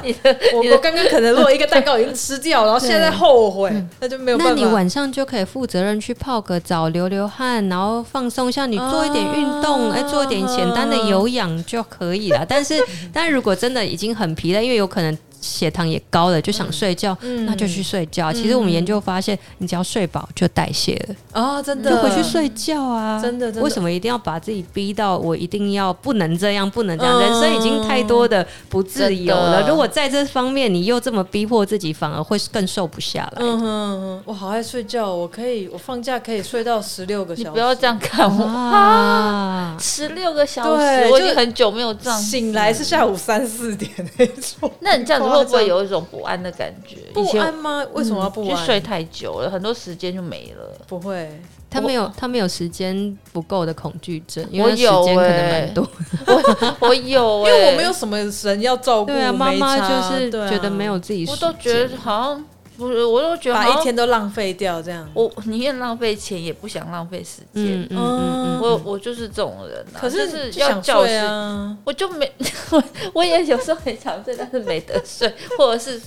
[0.54, 4.52] 我我刚刚可能如果一个蛋糕已经吃掉，然后现在后悔，那就没有办法。
[4.54, 8.66] 那你晚上就可以负责任去泡个澡，流流汗，然后放松一下。
[8.66, 12.46] 你做一点运动，哎，做一点简单的有氧就可以了。
[12.48, 12.80] 但是，
[13.12, 15.18] 但是如果真的已经很疲累，因为有可能。
[15.40, 18.30] 血糖也高了，就想睡觉，嗯、那就去睡觉。
[18.30, 23.40] 嗯、其实我们研究发现，你只要睡饱就代谢了哦，真的，就回去睡觉啊，真的。
[23.50, 27.16] 真的为什么一定要把自己逼到我一定要不能这样，不能这样？
[27.16, 29.66] 嗯、人生已经太多的不自由了。
[29.66, 33.38] 如果在这方面你又这么逼迫自己，反而会更瘦不下来。
[33.38, 37.48] 嗯哼，我好爱睡觉，我可以，我放假可以睡到十六个小时。
[37.48, 39.76] 你不要这样看我啊！
[39.80, 42.20] 十六个小时，我已经很久没有这样。
[42.20, 44.70] 醒来是下午三四点那种。
[44.80, 45.29] 那你这样子。
[45.30, 46.96] 会不会有一种不安的感觉？
[47.12, 47.84] 不安吗？
[47.92, 48.50] 为什么要不安？
[48.50, 50.64] 就睡太久了，很多时间就没了。
[50.86, 54.46] 不会，他没有，他没有时间不够的恐惧症。
[54.50, 55.88] 因为时间可能蛮多。
[56.26, 59.06] 我我有，因为我没有什么人要照顾。
[59.12, 62.44] 对啊，妈妈就是觉得没有自己，我都觉得好像。
[62.80, 65.06] 不是，我都觉得把一天都浪费掉这样。
[65.12, 67.82] 我宁愿浪费钱，也不想浪费时间。
[67.82, 70.00] 嗯嗯嗯，我我就是这种人啊。
[70.00, 72.32] 可是要睡啊，我就没
[72.72, 76.00] 我我也有时候很想睡，但是没得睡，或者是。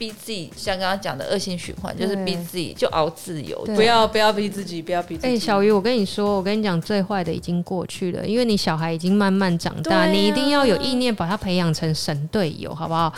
[0.00, 5.28] 逼自己，像刚刚讲的恶性循环，就是逼自己就熬自由，不要不要逼自己，不要逼自己。
[5.28, 13.12] 哎，小鱼，我跟你说，我跟你讲，最坏的已经过去了，因为你小孩已经慢慢长大，你一定要有意念把他培养成神队友，好不好？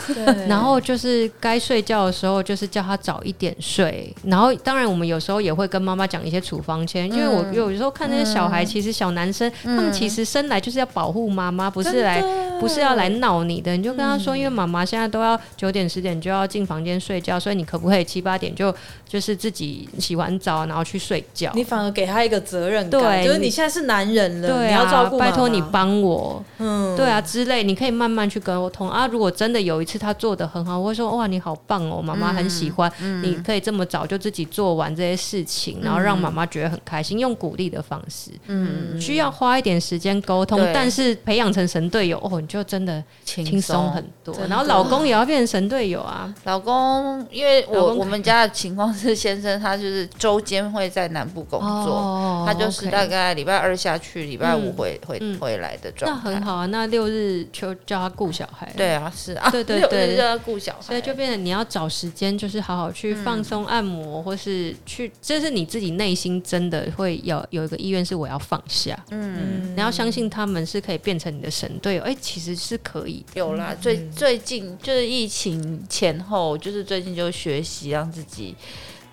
[0.49, 4.13] 然后就是该睡觉的时候，就是叫他早一点睡。
[4.25, 12.21] 然后当然，我们有时候也会跟妈妈讲一些处方签，因为我有时候看那些小孩，其实小男生他们其实生来就是要保护妈妈，不是来
[12.59, 13.77] 不是要来闹你的。
[13.77, 16.72] 你就跟他说，因为妈妈现在都要九点十点就要进房。
[16.73, 18.75] 房间睡觉，所以你可不可以七八点就
[19.13, 21.51] 就是自己洗完澡然后去睡觉？
[21.53, 29.05] 你反而给他一个责任感，对，就是你现在是男人了，对啊，你要照顾，拜托你帮我，嗯，对啊之类，你可以慢慢去沟通啊。
[29.05, 44.35] 如果真的有一次他做的很好，我会说哇，你好棒哦，妈妈很喜欢，嗯，你可以这么早就自己做完这些事情，然后让妈妈觉得很开心，用鼓励的方式，嗯，需要花一点时间沟通，但是培养成神队友哦，你就真的轻松很多。
[44.49, 46.63] 然后老公也要变成神队友啊，老。
[46.63, 56.29] 公，因为我我们家的情况是，先生他就是周间会在南部工作，哦、他就是大概礼拜二下去，礼拜五回回、嗯、回来的状态。
[56.29, 58.71] 那很好啊，那六日就叫他顾小孩。
[58.77, 68.97] 对啊，是啊，对对对，六日叫他顾小孩，所以就变成你要找时间，就是好好去放松、按摩，嗯、或是去，这是你自己内心真的会有有一个意愿，是我要放下。
[69.09, 72.03] 嗯，你要相信他们是可以变成你的神队友。
[72.03, 73.75] 哎、欸，其实是可以有啦。
[73.81, 76.57] 最最近就是疫情前后。
[76.63, 78.55] 就是最近就学习让自己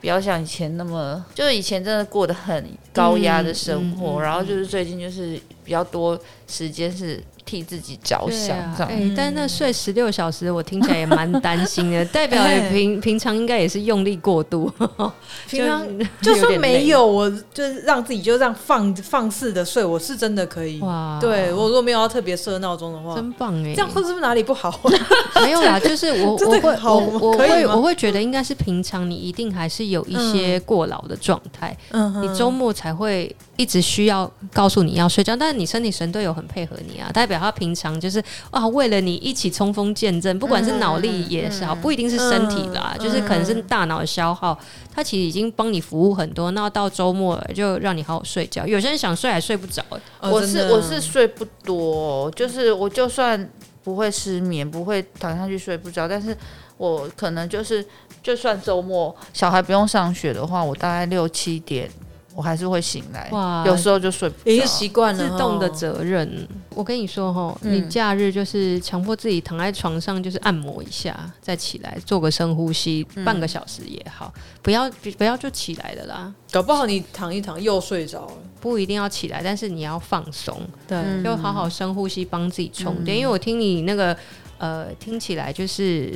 [0.01, 7.23] 不要像以前那么，就是以前真的过得很高压的生活，嗯嗯嗯、然后就是最近就是比较多时间是。
[7.51, 8.89] 替自己着想，这样。
[8.89, 12.05] 哎，但是那睡十六小时，我听起来也蛮担心的。
[12.15, 14.73] 代表你平平常应该也是用力过度。
[15.51, 15.85] 平常
[16.23, 20.79] 就算没有，我就是让自己就这样放放肆的睡，我是真的可以。
[20.79, 23.75] 哇，对我如果没有要特别设闹钟的话，真棒哎！
[23.75, 24.81] 这样会是不是哪里不好？
[25.43, 37.40] 没有啦，就是我我会我我会我会觉得应该是平常你一定还是有一些过劳的状态，嗯，你周末才会一直需要告诉你要睡觉，但是你身体神队友很配合你啊，代表。
[37.41, 44.57] 他平常就是啊，为了你一起冲锋陷阵，不管是脑力也是好，不一定是身体啦，就是可能是大脑的消耗。
[44.95, 48.67] 他其实已经帮你服务很多，那到周末就让你好好睡觉。
[48.67, 49.83] 有些人想睡还睡不着，
[50.21, 53.51] 我是我是睡不多，就是我就算
[53.83, 56.37] 不会失眠，不会躺下去睡不着，但是
[56.77, 57.85] 我可能就是
[58.23, 61.91] 就算周末小孩不用上学的话，我大概六七点。
[62.35, 65.29] 我还是会醒来，哇有时候就睡不着，已经习惯了。
[65.29, 76.35] 自动的责任，我跟你说哈，嗯、你假日就是强迫自己躺在床上，就是按摩一下，再起来做个深呼吸，嗯、半个小时也好，不要不要就起来了啦。
[76.53, 80.57] 搞不好你躺一躺又睡着了，不一定要起来，但是你要放松，
[80.87, 83.17] 对，就好好深呼吸，帮自己充电。
[83.17, 84.17] 嗯、因为我听你那个
[84.59, 86.15] 呃，听起来就是。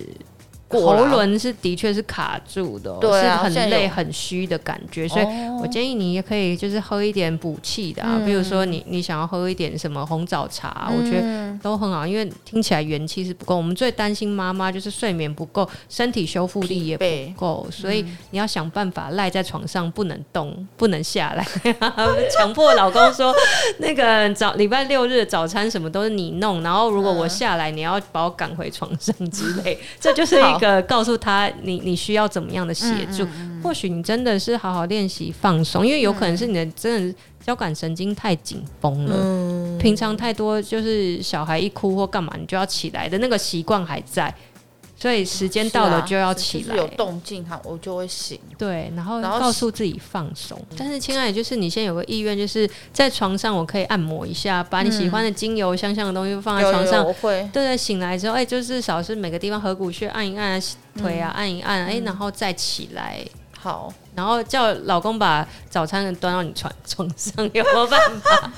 [0.81, 5.27] 喉轮是的确是卡住的、喔，对啊、是很累很虚的感觉，所以
[5.61, 13.57] 我建议你也可以就是喝一点补气的啊，嗯、比如说你你想要喝一点什么红枣茶，嗯、我觉得都很好，因为听起来元气是不够。
[13.57, 17.05] 我们最担心妈妈就是睡眠不够，身体修复力也不
[17.39, 21.45] 够，所以你要想办法赖在床上不能动，不能下来，
[22.31, 23.35] 强迫老公说
[23.79, 33.27] 那个早礼拜六日的早餐什么都是你弄，然后如果我下来，你要把我赶回床上之类，这就是一个告诉他你你需要怎么样的协助。
[33.63, 44.33] 或许你真的是好好练习放松，因为有可能是你的真的交感神经太紧绷了，平常太多就是小孩一哭或干嘛，你就要起来的那个习惯还在。
[44.97, 48.39] 所以时间到了就要起来，是啊、有动静哈，我就会醒。
[48.57, 50.59] 对，然后告诉自己放松。
[50.79, 57.05] 但是，亲爱的，就是你先有个意愿，就是在床上我可以按摩一下，把你喜欢的精油、香香的东西放在床上。
[57.05, 57.49] 我会。
[57.53, 60.63] 对对，醒来之后，哎、欸，就至少是每个地方合谷穴按一按，
[60.97, 63.19] 腿啊按一按，哎、欸，然后再起来。
[63.59, 68.51] 好，然后叫老公把早餐端到你床床上，有没有办法？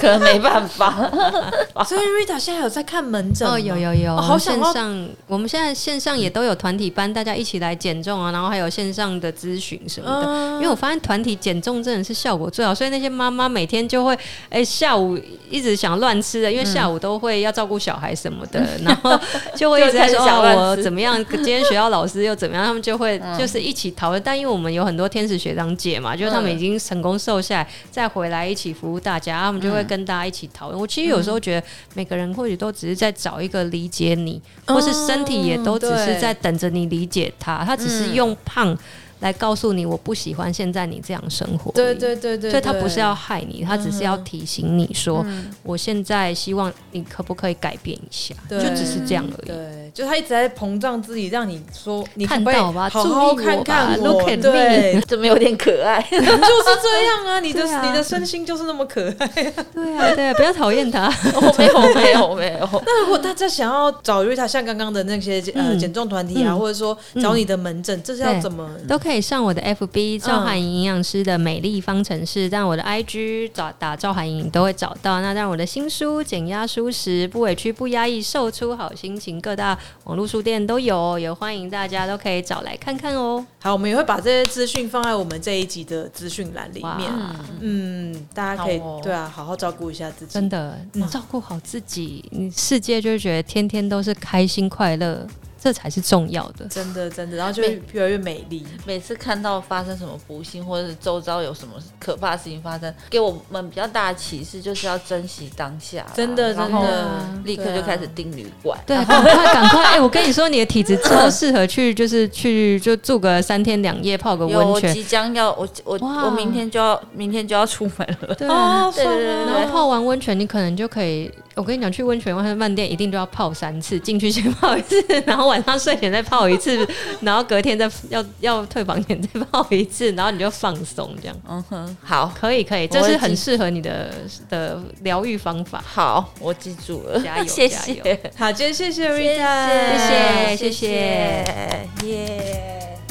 [0.00, 1.10] 可能没办法。
[1.86, 4.16] 所以 Rita 现在有在看门诊哦，有有有。
[4.16, 10.54] 好线上，我们现在线上也都有团体班，大家一起来减重啊，然后还有线上的咨询什么的。
[10.56, 19.18] 因为我发现团体减重真的是效果最好，所以那些妈妈每天就会哎下午一直想乱吃的，因为下午都会要照顾小孩什么的， 然后
[19.54, 24.20] 就会一直在说我怎么样，今天学校老师又怎么样，他们就会就是一起讨论。
[24.24, 30.80] 但因为我们有很多天使学长姐嘛，就是他们已经成功瘦下来，再回来一起服务大家，他们就会跟大家一起讨论。
[30.80, 38.76] 我其实有时候觉得，每个人或许都只是在找一个理解你，或是身体也都只是在等着你理解他，他只是用胖。
[39.20, 41.72] 来告诉你，我不喜欢现在你这样生活。
[41.72, 45.24] 对对对对，所以他不是要害你，他只是要提醒你说，
[45.62, 49.46] 我现在希望你可不可以改变一下，就只是这样而已。
[49.46, 56.00] 对，就他一直在膨胀自己，让你说你看到吧，好好看看我，Look at me，怎么有点可爱？
[56.10, 59.26] 就是这样啊， 你的你的身心就是那么可爱。
[59.72, 61.06] 对啊，对啊，不要讨厌他。
[61.34, 62.82] 我 没有，没有，没有。
[62.84, 69.24] 那如果大家想要找 Rita，像刚刚的那些呃减重团体啊，或者说找你的门诊，这是要怎么都可以。
[69.24, 75.22] 上我的 FB 赵函颖营养师的美丽方程式，在、嗯、我的 IG 找打赵函颖都会找到。
[75.22, 83.44] 那让我的新书《减压舒适不委屈不压抑瘦出好心情》，各大网络书店都有，也欢迎大家都可以找来看看哦。
[83.60, 87.12] 好，我们也会把这些资讯放在我们这一集的资讯栏里面。
[87.60, 90.32] 嗯，大家可以、哦、对啊，好好照顾一下自己。
[90.34, 95.26] 真的，你照顾好自己，你世界就觉得天天都是开心快乐。
[95.64, 97.62] 这才是重要的，真的真的，然后就
[97.92, 98.66] 越来越美丽。
[98.84, 106.04] 每次看到发生什么不幸，或者是周遭有什么可怕的事情发生，给我们比较大的启示，就是要珍惜当下。
[106.14, 107.08] 真的真的，
[107.44, 108.78] 立刻就开始订旅馆。
[108.84, 109.84] 对，赶快赶快！
[109.92, 114.90] 哎，我跟你说，你的体质超适合去，就是去就住个三天两夜，泡个温泉。
[114.90, 118.34] 我即将要，我我我明天就要，明天就要出门了。
[118.34, 121.32] 对对对，然后泡完温泉，你可能就可以。
[121.56, 126.86] 我跟你讲，去温泉或者饭店一定都要泡三次，进去先泡一次， 然后晚上睡前再泡一次，
[127.20, 131.36] 然后隔天再要要退房前再泡一次，然后你就放松这样。
[131.48, 134.12] 嗯哼，好，可以可以，这是很适合你的
[134.48, 135.82] 的疗愈方法。
[135.86, 138.18] 好，我记住了，加油 谢谢加油！
[138.36, 143.03] 好，今天谢谢 Rita，谢谢谢谢，耶。